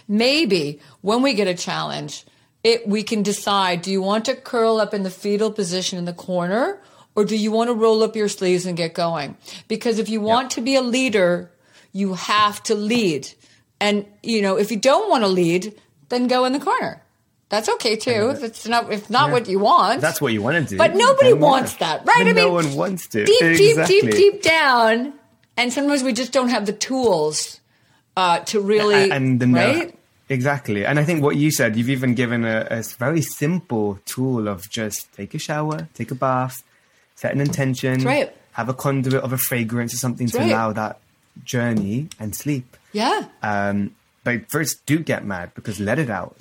[0.09, 2.25] maybe when we get a challenge,
[2.65, 6.07] it we can decide do you want to curl up in the fetal position in
[6.07, 6.81] the corner
[7.15, 9.37] or do you want to roll up your sleeves and get going?
[9.69, 11.51] Because if you want to be a leader,
[11.93, 13.29] you have to lead.
[13.79, 15.75] And you know, if you don't want to lead,
[16.09, 17.03] then go in the corner.
[17.49, 18.33] That's okay too.
[18.35, 19.33] That's not if not yeah.
[19.33, 20.01] what you want.
[20.01, 20.79] That's what you want to do.
[20.79, 22.23] But nobody wants that, right?
[22.23, 23.25] I mean, no one wants to.
[23.25, 24.01] Deep, exactly.
[24.01, 25.13] deep, deep, deep down,
[25.57, 27.61] and sometimes we just don't have the tools
[28.17, 29.93] uh, to really and the right.
[30.29, 34.49] Exactly, and I think what you said, you've even given a, a very simple tool
[34.49, 36.65] of just take a shower, take a bath,
[37.15, 38.35] set an intention, right.
[38.53, 40.51] have a conduit of a fragrance or something That's to right.
[40.51, 40.99] allow that
[41.45, 42.77] journey and sleep.
[42.93, 43.27] Yeah.
[43.41, 43.95] Um,
[44.27, 46.37] but first, do get mad because let it out.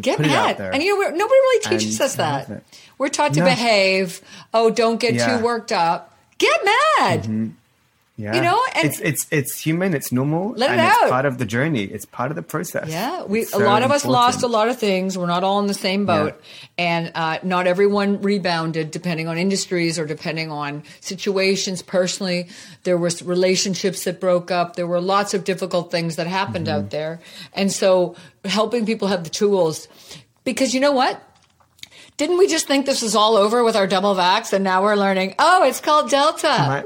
[0.00, 2.64] Get Put mad, and you know nobody really teaches us that.
[2.98, 3.46] We're taught to no.
[3.46, 4.20] behave.
[4.52, 5.38] Oh, don't get yeah.
[5.38, 6.18] too worked up.
[6.38, 7.22] Get mad.
[7.22, 7.48] Mm-hmm.
[8.18, 8.34] Yeah.
[8.34, 11.38] You know, and it's it's it's human, it's normal, let and it it's part of
[11.38, 11.84] the journey.
[11.84, 12.88] It's part of the process.
[12.88, 15.16] Yeah, we a lot of us lost a lot of things.
[15.16, 16.84] We're not all in the same boat, yeah.
[16.84, 21.80] and uh, not everyone rebounded, depending on industries or depending on situations.
[21.80, 22.48] Personally,
[22.82, 24.74] there was relationships that broke up.
[24.74, 26.86] There were lots of difficult things that happened mm-hmm.
[26.86, 27.20] out there,
[27.52, 29.86] and so helping people have the tools,
[30.42, 31.22] because you know what,
[32.16, 34.96] didn't we just think this was all over with our double vax and now we're
[34.96, 36.84] learning oh it's called delta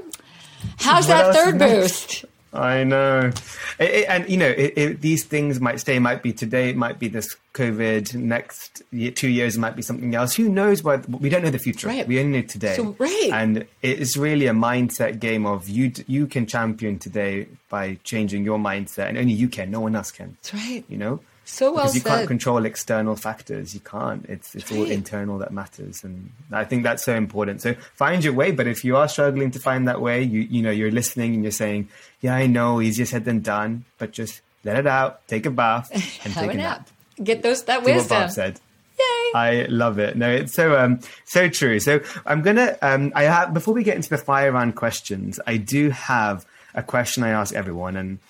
[0.78, 2.24] How's that third boost?
[2.54, 3.30] I know.
[3.78, 6.98] It, it, and, you know, it, these things might stay, might be today, it might
[6.98, 10.34] be this COVID, next year, two years, might be something else.
[10.34, 11.08] Who knows what?
[11.08, 11.88] We don't know the future.
[11.88, 12.06] Right.
[12.06, 12.74] We only know today.
[12.76, 13.30] So, right.
[13.32, 18.58] And it's really a mindset game of you, you can champion today by changing your
[18.58, 20.36] mindset, and only you can, no one else can.
[20.42, 20.84] That's right.
[20.88, 21.20] You know?
[21.53, 22.09] So well because you said.
[22.09, 23.74] can't control external factors.
[23.74, 24.24] You can't.
[24.26, 24.80] It's it's right.
[24.80, 27.61] all internal that matters, and I think that's so important.
[27.61, 28.53] So find your way.
[28.53, 31.42] But if you are struggling to find that way, you you know you're listening and
[31.44, 31.90] you're saying,
[32.22, 35.90] "Yeah, I know, easier said than done," but just let it out, take a bath,
[36.24, 36.88] and take a nap.
[37.22, 37.98] Get those that wisdom.
[37.98, 38.59] what Bob said.
[38.98, 39.32] Yay.
[39.34, 40.16] I love it.
[40.16, 41.80] No, it's so um so true.
[41.80, 45.59] So I'm gonna um I have before we get into the fire round questions, I
[45.59, 48.20] do have a question I ask everyone, and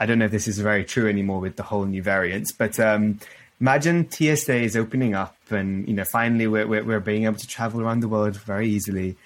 [0.00, 2.80] I don't know if this is very true anymore with the whole new variants, but
[2.80, 3.20] um,
[3.60, 7.46] imagine TSA is opening up and, you know, finally we're, we're, we're, being able to
[7.46, 9.16] travel around the world very easily.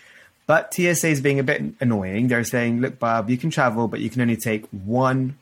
[0.46, 2.28] But TSA is being a bit annoying.
[2.28, 5.38] They're saying, look, Bob, you can travel, but you can only take one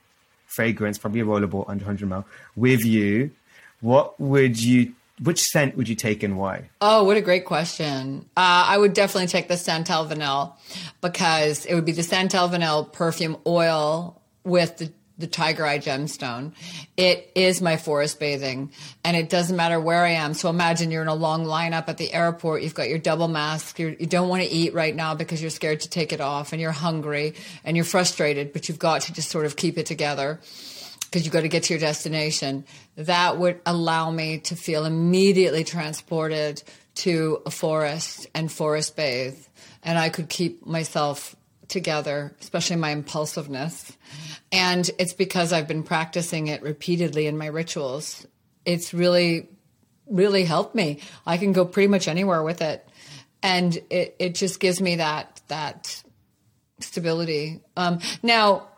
[0.47, 2.25] fragrance, probably a rollable under 100 ml,
[2.55, 3.31] with you.
[3.81, 6.71] What would you which scent would you take and why?
[6.81, 8.25] Oh, what a great question.
[8.37, 10.57] Uh, I would definitely take the Santal Vanille
[11.01, 16.53] because it would be the Santal Vanille perfume oil with the the tiger eye gemstone.
[16.97, 18.73] It is my forest bathing
[19.05, 20.35] and it doesn't matter where I am.
[20.35, 22.63] So imagine you're in a long lineup at the airport.
[22.63, 23.79] You've got your double mask.
[23.79, 26.21] You're, you do not want to eat right now because you're scared to take it
[26.21, 27.35] off and you're hungry
[27.65, 30.41] and you're frustrated, but you've got to just sort of keep it together
[31.05, 32.65] because you've got to get to your destination.
[32.97, 36.63] That would allow me to feel immediately transported
[36.95, 39.39] to a forest and forest bathe.
[39.83, 41.37] And I could keep myself
[41.73, 43.97] together, especially my impulsiveness.
[44.53, 48.25] And it's because I've been practicing it repeatedly in my rituals.
[48.65, 49.49] It's really,
[50.07, 51.01] really helped me.
[51.27, 52.87] I can go pretty much anywhere with it.
[53.43, 56.05] And it, it just gives me that, that
[56.79, 57.61] stability.
[57.77, 58.69] Um, now,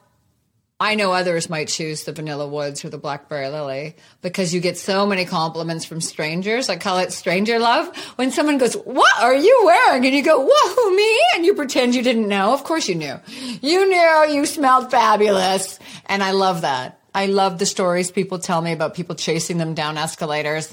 [0.84, 4.76] I know others might choose the Vanilla Woods or the Blackberry Lily because you get
[4.76, 6.68] so many compliments from strangers.
[6.68, 7.96] I call it stranger love.
[8.16, 10.04] When someone goes, What are you wearing?
[10.04, 11.20] And you go, Whoa, me?
[11.36, 12.52] And you pretend you didn't know.
[12.52, 13.18] Of course you knew.
[13.62, 15.78] You knew you smelled fabulous.
[16.04, 17.00] And I love that.
[17.14, 20.70] I love the stories people tell me about people chasing them down escalators.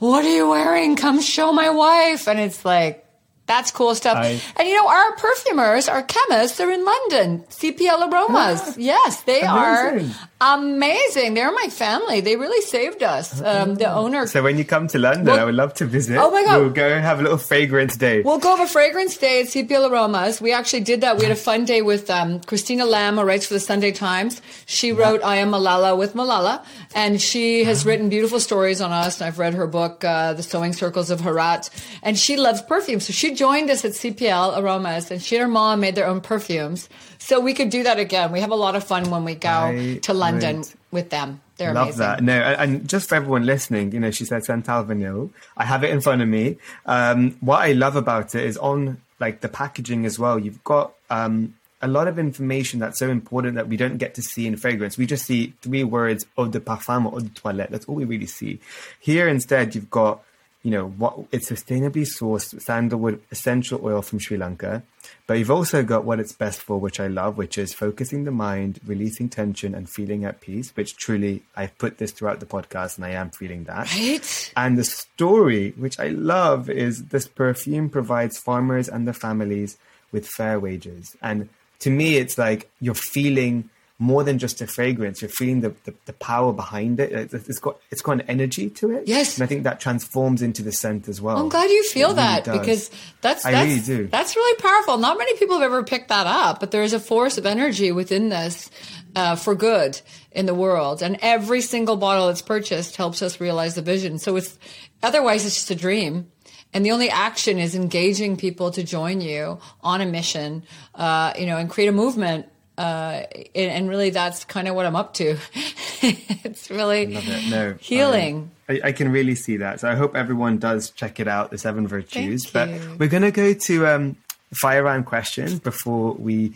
[0.00, 0.96] What are you wearing?
[0.96, 2.28] Come show my wife.
[2.28, 3.05] And it's like,
[3.46, 4.16] that's cool stuff.
[4.18, 7.44] I- and you know, our perfumers, our chemists, they're in London.
[7.48, 8.60] CPL Aromas.
[8.64, 10.10] Ah, yes, they Amazing.
[10.35, 11.34] are amazing.
[11.34, 12.20] They're my family.
[12.20, 13.40] They really saved us.
[13.40, 14.26] Um, the owner.
[14.26, 16.18] So when you come to London, Well- I would love to visit.
[16.18, 16.60] Oh my God.
[16.60, 18.20] We'll go and have a little fragrance day.
[18.22, 20.40] We'll go have a fragrance day at CPL Aromas.
[20.40, 21.16] We actually did that.
[21.16, 24.42] We had a fun day with um, Christina Lamb, who writes for the Sunday Times.
[24.66, 26.62] She wrote I Am Malala with Malala,
[26.94, 27.90] and she has Uh-huh.
[27.90, 29.20] written beautiful stories on us.
[29.20, 31.70] And I've read her book, uh, The Sewing Circles of Herat,
[32.02, 33.00] and she loves perfume.
[33.00, 36.20] So she joined us at CPL Aromas, and she and her mom made their own
[36.20, 36.88] perfumes.
[37.26, 38.30] So we could do that again.
[38.30, 41.40] We have a lot of fun when we go I to London would with them.
[41.56, 41.98] They're Love amazing.
[41.98, 42.22] that.
[42.22, 45.30] No, and just for everyone listening, you know, she said Santal Vanille.
[45.56, 46.58] I have it in front of me.
[46.84, 50.38] Um, what I love about it is on like the packaging as well.
[50.38, 54.22] You've got um, a lot of information that's so important that we don't get to
[54.22, 54.96] see in fragrance.
[54.96, 57.70] We just see three words eau de parfum or eau de toilette.
[57.70, 58.60] That's all we really see.
[59.00, 60.22] Here instead, you've got
[60.62, 64.82] you know what it's sustainably sourced sandalwood essential oil from Sri Lanka,
[65.26, 68.30] but you've also got what it's best for, which I love, which is focusing the
[68.30, 70.70] mind, releasing tension, and feeling at peace.
[70.76, 73.92] Which truly, I've put this throughout the podcast, and I am feeling that.
[73.94, 74.52] Right?
[74.56, 79.78] And the story, which I love, is this perfume provides farmers and their families
[80.12, 81.16] with fair wages.
[81.20, 81.48] And
[81.80, 85.22] to me, it's like you're feeling more than just a fragrance.
[85.22, 87.12] You're feeling the, the, the power behind it.
[87.12, 89.08] It's, it's got it's got an energy to it.
[89.08, 89.36] Yes.
[89.36, 91.38] and I think that transforms into the scent as well.
[91.38, 92.58] I'm glad you feel It that does.
[92.58, 92.90] because
[93.22, 94.08] that's I that's really do.
[94.08, 94.98] that's really powerful.
[94.98, 97.90] Not many people have ever picked that up, but there is a force of energy
[97.92, 98.70] within this
[99.14, 103.74] uh, for good in the world, and every single bottle that's purchased helps us realize
[103.76, 104.18] the vision.
[104.18, 104.58] So it's
[105.02, 106.30] otherwise it's just a dream.
[106.74, 111.46] And the only action is engaging people to join you on a mission, uh, you
[111.46, 112.46] know, and create a movement.
[112.78, 113.22] Uh,
[113.54, 115.38] and, and really, that's kind of what I'm up to.
[116.02, 117.50] it's really it.
[117.50, 118.50] No, healing.
[118.68, 119.80] I, I can really see that.
[119.80, 122.46] So I hope everyone does check it out, the Seven Virtues.
[122.50, 122.68] But
[122.98, 124.16] we're going to go to um,
[124.52, 126.54] fire round questions before we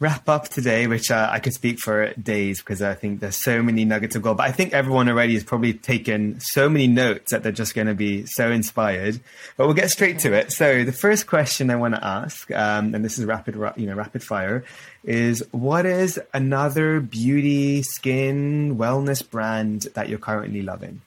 [0.00, 3.62] wrap up today, which uh, I could speak for days because I think there's so
[3.62, 4.38] many nuggets of gold.
[4.38, 7.86] But I think everyone already has probably taken so many notes that they're just going
[7.86, 9.20] to be so inspired.
[9.56, 10.52] But we'll get straight to it.
[10.52, 13.94] So the first question I want to ask, um, and this is rapid, you know,
[13.94, 14.64] rapid fire,
[15.04, 21.02] is what is another beauty, skin, wellness brand that you're currently loving?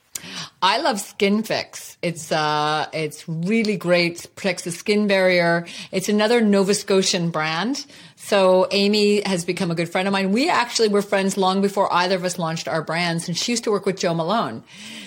[0.62, 1.98] I love Skinfix.
[2.02, 4.26] It's uh, it's really great.
[4.36, 5.68] Protects the skin barrier.
[5.92, 7.86] It's another Nova Scotian brand.
[8.16, 10.32] So Amy has become a good friend of mine.
[10.32, 13.66] We actually were friends long before either of us launched our brands, and she used
[13.66, 14.64] to work with Jo Malone.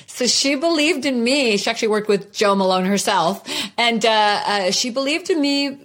[0.06, 1.56] So she believed in me.
[1.56, 3.42] She actually worked with Jo Malone herself,
[3.76, 5.78] and uh, uh, she believed in me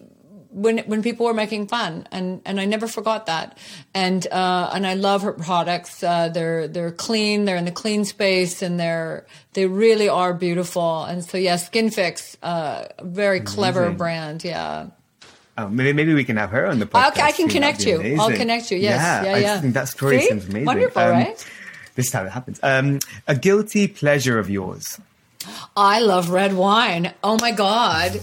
[0.56, 3.58] when when people were making fun, and and I never forgot that.
[3.94, 6.02] And uh, and I love her products.
[6.02, 7.46] Uh, they're they're clean.
[7.46, 11.04] They're in the clean space, and they're they really are beautiful.
[11.04, 14.44] And so yeah, Skinfix, uh, a very clever brand.
[14.44, 14.88] Yeah.
[15.58, 17.08] Oh, maybe maybe we can have her on the podcast.
[17.12, 18.18] Okay, I can connect you.
[18.20, 18.78] I'll connect you.
[18.78, 19.00] Yes.
[19.02, 19.42] Yeah, Yeah, yeah.
[19.54, 20.30] just think that story See?
[20.30, 20.66] sounds amazing.
[20.66, 21.50] Wonderful, Um, right?
[21.96, 22.60] This is how it happens.
[22.64, 25.00] Um, a guilty pleasure of yours.
[25.78, 27.14] I love red wine.
[27.24, 28.20] Oh my God.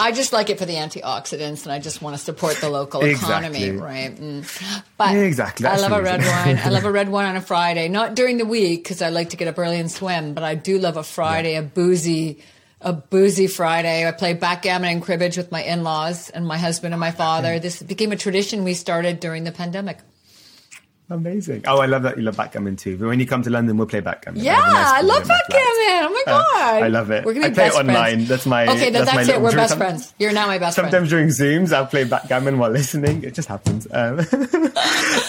[0.00, 3.04] I just like it for the antioxidants and I just want to support the local
[3.04, 3.76] economy, Exactly.
[3.80, 4.14] right?
[4.16, 4.82] Mm.
[4.96, 5.66] But Yeah, exactly.
[5.66, 6.58] I love a red wine.
[6.62, 9.30] I love a red wine on a Friday, not during the week because I like
[9.30, 12.44] to get up early and swim, but I do love a Friday, a boozy,
[12.80, 14.06] a boozy Friday.
[14.06, 17.58] I play backgammon and cribbage with my in-laws and my husband and my father.
[17.58, 19.98] This became a tradition we started during the pandemic.
[21.10, 21.64] Amazing.
[21.66, 22.98] Oh, I love that you love backgammon too.
[22.98, 24.42] But when you come to London, we'll play backgammon.
[24.42, 25.42] Yeah, have nice I love in my flat.
[25.48, 26.04] backgammon.
[26.04, 27.24] Oh my Uh, god, I love it.
[27.24, 27.94] We're gonna I be play it online.
[27.94, 28.28] friends.
[28.28, 28.90] That's my- okay.
[28.90, 29.40] that's that's my it.
[29.40, 30.12] We're best friends.
[30.18, 30.90] You're now my best friend.
[30.90, 33.24] Sometimes during Zooms, I'll play backgammon while listening.
[33.24, 33.86] It just happens.
[33.90, 34.20] Um,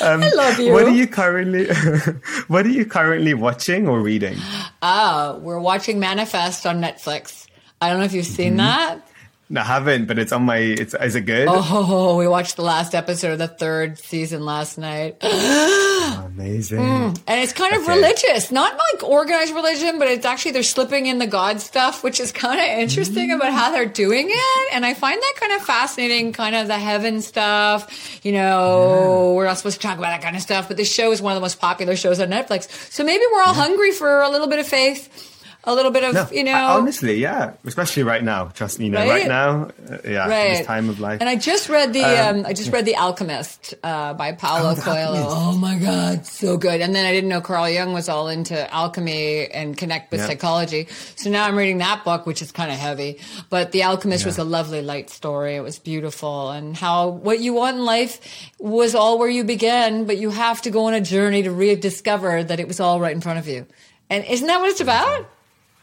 [0.02, 0.74] I love you.
[0.74, 1.68] what are you currently
[2.48, 4.38] What are you currently watching or reading?
[4.82, 7.48] Oh, we're watching Manifest on Netflix.
[7.82, 8.58] I don't know if you've seen Mm-hmm.
[8.58, 9.08] that.
[9.52, 10.58] No, I haven't, but it's on my.
[10.58, 11.48] It's is it good?
[11.50, 15.18] Oh, we watched the last episode of the third season last night.
[15.24, 16.80] Amazing.
[16.80, 17.22] Mm.
[17.28, 17.96] And it's kind of Okay.
[17.96, 22.20] religious, not like organized religion, but it's actually they're slipping in the God stuff, which
[22.20, 24.70] is kind of interesting about how they're doing it.
[24.74, 28.24] And I find that kind of fascinating, kind of the heaven stuff.
[28.24, 31.12] You know, we're not supposed to talk about that kind of stuff, but this show
[31.12, 32.70] is one of the most popular shows on Netflix.
[32.92, 35.29] So maybe we're all hungry for a little bit of faith.
[35.66, 38.46] A little bit of No, you know honestly, yeah, especially right now.
[38.46, 39.28] Trust me, you know, right, Right?
[39.28, 41.20] now, uh, yeah, right this time of life.
[41.20, 44.82] And I just read the um, I just read the Alchemist uh, by Paulo Oh,
[44.82, 45.28] Coelho.
[45.30, 46.80] Oh my god, so good!
[46.82, 50.28] And then I didn't know Carl Jung was all into alchemy and connect with Yeah.
[50.28, 50.88] psychology.
[51.18, 53.20] So now I'm reading that book, which is kind of heavy.
[53.50, 55.56] But the Alchemist was a lovely light story.
[55.56, 58.22] It was beautiful, and how what you want in life
[58.60, 62.44] was all where you began, but you have to go on a journey to rediscover
[62.44, 63.66] that it was all right in front of you.
[64.10, 65.28] And isn't that what it's about?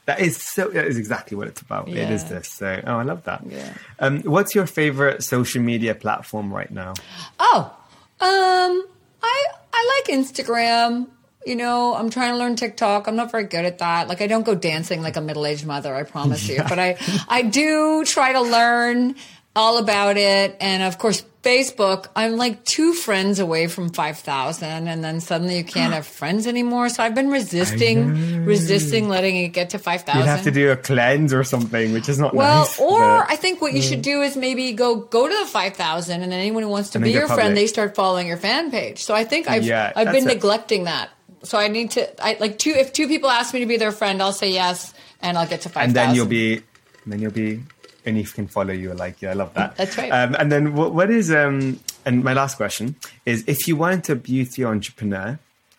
[0.07, 0.68] That is so.
[0.68, 1.88] That is exactly what it's about.
[1.88, 2.48] It is this.
[2.48, 3.42] So, oh, I love that.
[3.44, 3.74] Yeah.
[3.98, 6.94] Um, what's your favorite social media platform right now?
[7.40, 7.76] Oh,
[8.20, 8.84] um,
[9.22, 11.09] I I like Instagram.
[11.44, 13.07] You know, I'm trying to learn TikTok.
[13.07, 14.09] I'm not very good at that.
[14.09, 15.94] Like, I don't go dancing like a middle aged mother.
[15.94, 16.62] I promise you.
[16.68, 16.96] But I
[17.28, 19.16] I do try to learn
[19.57, 20.57] all about it.
[20.61, 22.09] And of course, Facebook.
[22.16, 26.46] I'm like two friends away from five thousand, and then suddenly you can't have friends
[26.46, 26.88] anymore.
[26.88, 30.22] So I've been resisting, resisting letting it get to five thousand.
[30.22, 32.78] You'd have to do a cleanse or something, which is not Well, nice.
[32.80, 35.74] or but- I think what you should do is maybe go go to the five
[35.76, 38.36] thousand, and then anyone who wants to And be your friend, they start following your
[38.38, 39.04] fan page.
[39.04, 40.34] So I think I've Yeah, I've been it.
[40.34, 41.11] neglecting that.
[41.44, 43.92] So I need to I like two if two people ask me to be their
[43.92, 46.62] friend, I'll say yes, and I'll get to five and then you'll be,
[47.07, 47.62] then you'll be,
[48.07, 49.76] and if can follow you, like, yeah, I love that.
[49.76, 50.11] That's right.
[50.11, 54.09] Um, and then what, what is, um, and my last question is, if you weren't
[54.09, 55.38] a beauty entrepreneur,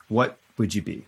[0.10, 1.06] what would you be?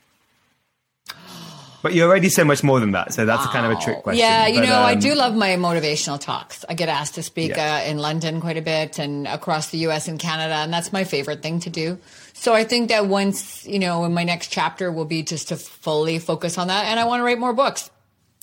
[1.82, 4.04] But you're already so much more than that, so that's a kind of a trick
[4.04, 4.20] question.
[4.20, 6.66] Yeah, you But, know, I um, do love my motivational talks.
[6.68, 7.78] I get asked to speak Yeah.
[7.78, 11.06] uh, in London quite a bit and across the US and Canada, and that's my
[11.06, 11.98] favorite thing to do.
[12.34, 15.56] So I think that once, you know, in my next chapter will be just to
[15.56, 16.86] fully focus on that.
[16.86, 17.90] And I want to write more books.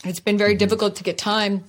[0.03, 1.64] It's been very difficult to get time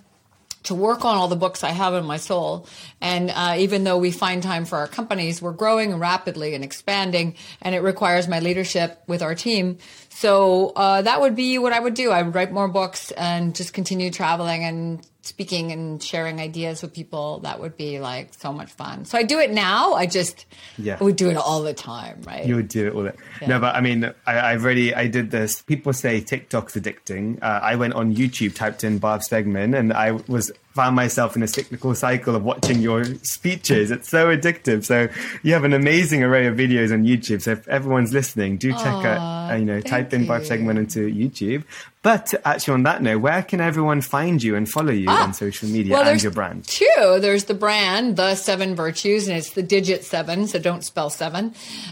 [0.68, 2.68] to work on all the books I have in my soul.
[3.02, 7.36] And uh, even though we find time for our companies, we're growing rapidly and expanding,
[7.62, 9.78] and it requires my leadership with our team.
[10.10, 12.12] So uh, that would be what I would do.
[12.12, 16.94] I would write more books and just continue traveling and speaking and sharing ideas with
[16.94, 17.40] people.
[17.40, 19.06] That would be like so much fun.
[19.06, 19.94] So I do it now.
[19.94, 20.46] I just
[20.78, 20.98] Yeah.
[21.04, 22.46] would do it all the time, right?
[22.46, 23.04] You would do it all.
[23.04, 23.48] The, Yeah.
[23.50, 25.62] No, but I mean, I, I've already, I did this.
[25.62, 27.42] People say TikTok's addicting.
[27.44, 31.42] Uh, I went on YouTube, typed in Barb Stegemann, and I was found myself in
[31.44, 33.90] a cyclical cycle of watching your speeches.
[33.92, 34.86] It's so addictive.
[34.86, 34.98] So
[35.44, 37.42] you have an amazing array of videos on YouTube.
[37.42, 40.28] So if everyone's listening, do check out, uh, you know, type in you.
[40.28, 41.64] Stegemann into YouTube.
[42.04, 45.68] But actually, on that note, where can everyone find you and follow you on social
[45.68, 46.24] media and Ah.
[46.28, 46.60] your brand?
[46.66, 46.86] Two.
[47.26, 51.44] There's the brand, the seven virtues, and it's the digit seven, so don't spell seven.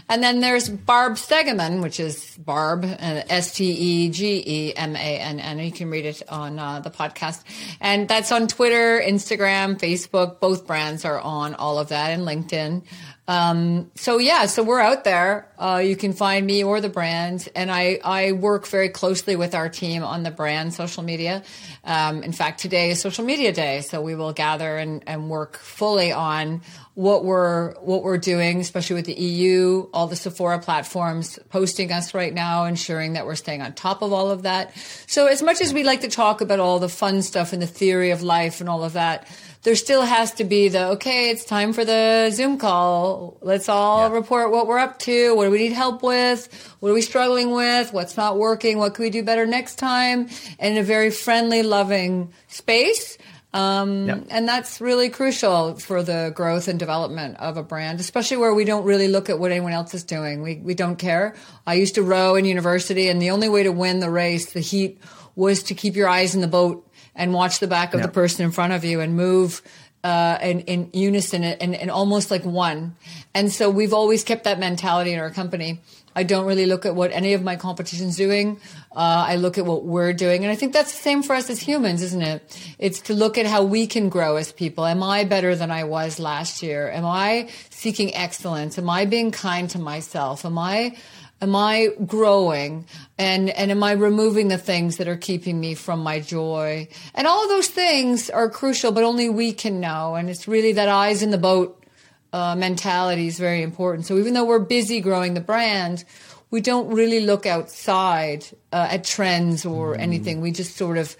[0.08, 4.96] And then there's Barb Stegemann, which is Barb, uh, S T E G E M
[4.96, 5.58] A N N.
[5.58, 7.40] You can read it on uh, the podcast.
[7.80, 10.40] And that's on Twitter, Instagram, Facebook.
[10.40, 12.82] Both brands are on all of that, and LinkedIn.
[13.28, 15.50] Um, so yeah, so we're out there.
[15.58, 19.54] Uh, you can find me or the brand, and I I work very closely with
[19.54, 21.42] our team on the brand social media.
[21.82, 25.56] Um, in fact, today is social media day, so we will gather and, and work
[25.56, 26.62] fully on
[26.96, 32.14] what we're what we're doing, especially with the EU, all the Sephora platforms posting us
[32.14, 34.72] right now, ensuring that we're staying on top of all of that.
[35.06, 37.66] So as much as we like to talk about all the fun stuff and the
[37.66, 39.28] theory of life and all of that,
[39.62, 43.36] there still has to be the okay, it's time for the Zoom call.
[43.42, 44.14] Let's all Yeah.
[44.14, 45.34] report what we're up to.
[45.36, 46.48] What do we need help with?
[46.80, 47.92] What are we struggling with?
[47.92, 48.78] What's not working?
[48.78, 50.30] What can we do better next time?
[50.58, 53.18] In a very friendly, loving space.
[53.56, 54.18] Um, Yeah.
[54.30, 58.64] And that's really crucial for the growth and development of a brand, especially where we
[58.64, 60.42] don't really look at what anyone else is doing.
[60.42, 61.34] We, we don't care.
[61.66, 64.60] I used to row in university, and the only way to win the race, the
[64.60, 65.00] heat,
[65.34, 68.06] was to keep your eyes in the boat and watch the back of Yeah.
[68.06, 69.62] the person in front of you and move
[70.04, 72.94] uh, in, in unison and, and almost like one.
[73.34, 75.80] And so we've always kept that mentality in our company.
[76.16, 78.58] I don't really look at what any of my competition's doing.
[78.90, 80.44] Uh, I look at what we're doing.
[80.44, 82.74] And I think that's the same for us as humans, isn't it?
[82.78, 84.86] It's to look at how we can grow as people.
[84.86, 86.90] Am I better than I was last year?
[86.90, 88.78] Am I seeking excellence?
[88.78, 90.46] Am I being kind to myself?
[90.46, 90.96] Am I
[91.42, 92.86] am I growing
[93.18, 96.88] and and am I removing the things that are keeping me from my joy?
[97.14, 100.14] And all of those things are crucial, but only we can know.
[100.14, 101.85] And it's really that eyes in the boat
[102.32, 104.06] uh, mentality is very important.
[104.06, 106.04] So even though we're busy growing the brand,
[106.50, 110.40] we don't really look outside uh, at trends or anything.
[110.40, 111.16] We just sort of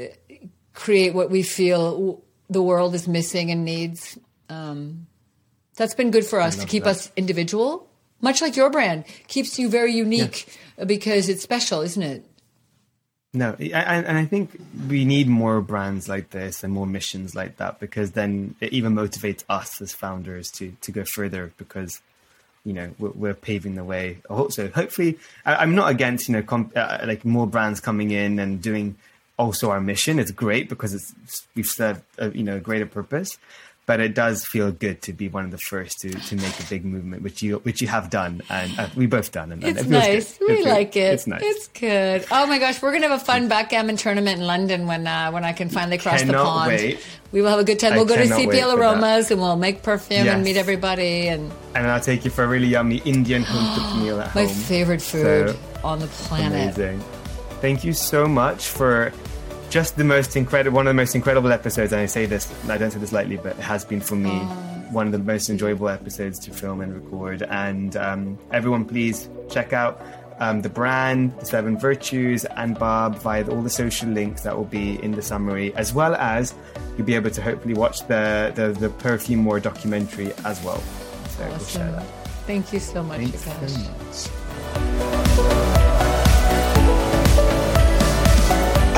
[0.00, 0.04] uh,
[0.72, 4.18] create what we feel w- the world is missing and needs.
[4.48, 5.06] Um,
[5.76, 6.90] that's been good for us to keep that.
[6.90, 7.88] us individual,
[8.20, 10.46] much like your brand keeps you very unique
[10.78, 12.24] uh, because it's special, isn't it?
[13.36, 17.56] No, I, and I think we need more brands like this and more missions like
[17.56, 22.00] that because then it even motivates us as founders to to go further because
[22.64, 24.18] you know we're, we're paving the way.
[24.30, 28.38] Also, hopefully, I, am not against you know comp, uh, like more brands coming in
[28.38, 28.94] and doing
[29.36, 30.20] also our mission.
[30.20, 31.12] It's great because it's
[31.56, 33.36] we've served a, you know a greater purpose
[33.86, 36.62] but it does feel good to be one of the first to, to make a
[36.64, 39.52] big movement, which you which you have done, and uh, we both done.
[39.52, 40.38] And, it's it nice.
[40.38, 40.64] Good.
[40.64, 41.14] We like it.
[41.14, 41.42] It's nice.
[41.42, 42.24] It's good.
[42.30, 45.44] Oh my gosh, we're gonna have a fun backgammon tournament in London when uh, when
[45.44, 46.68] I can finally cross the pond.
[46.68, 47.06] Wait.
[47.32, 47.94] We will have a good time.
[47.94, 50.34] I we'll go to CPL Aromas and we'll make perfume yes.
[50.34, 51.28] and meet everybody.
[51.28, 54.42] And and I'll take you for a really yummy Indian home cooked meal at my
[54.42, 54.50] home.
[54.50, 56.76] My favorite food so, on the planet.
[56.76, 57.00] Amazing.
[57.60, 59.12] Thank you so much for
[59.74, 61.92] just the most incredible, one of the most incredible episodes.
[61.92, 64.38] And I say this, I don't say this lightly, but it has been for me
[64.92, 67.42] one of the most enjoyable episodes to film and record.
[67.42, 70.00] And um, everyone, please check out
[70.38, 74.64] um, the brand, the Seven Virtues, and Barb via all the social links that will
[74.64, 76.54] be in the summary, as well as
[76.96, 80.78] you'll be able to hopefully watch the the, the Perfume War documentary as well.
[80.78, 81.48] So awesome.
[81.48, 82.06] we'll share that.
[82.46, 84.30] Thank you so much, Thanks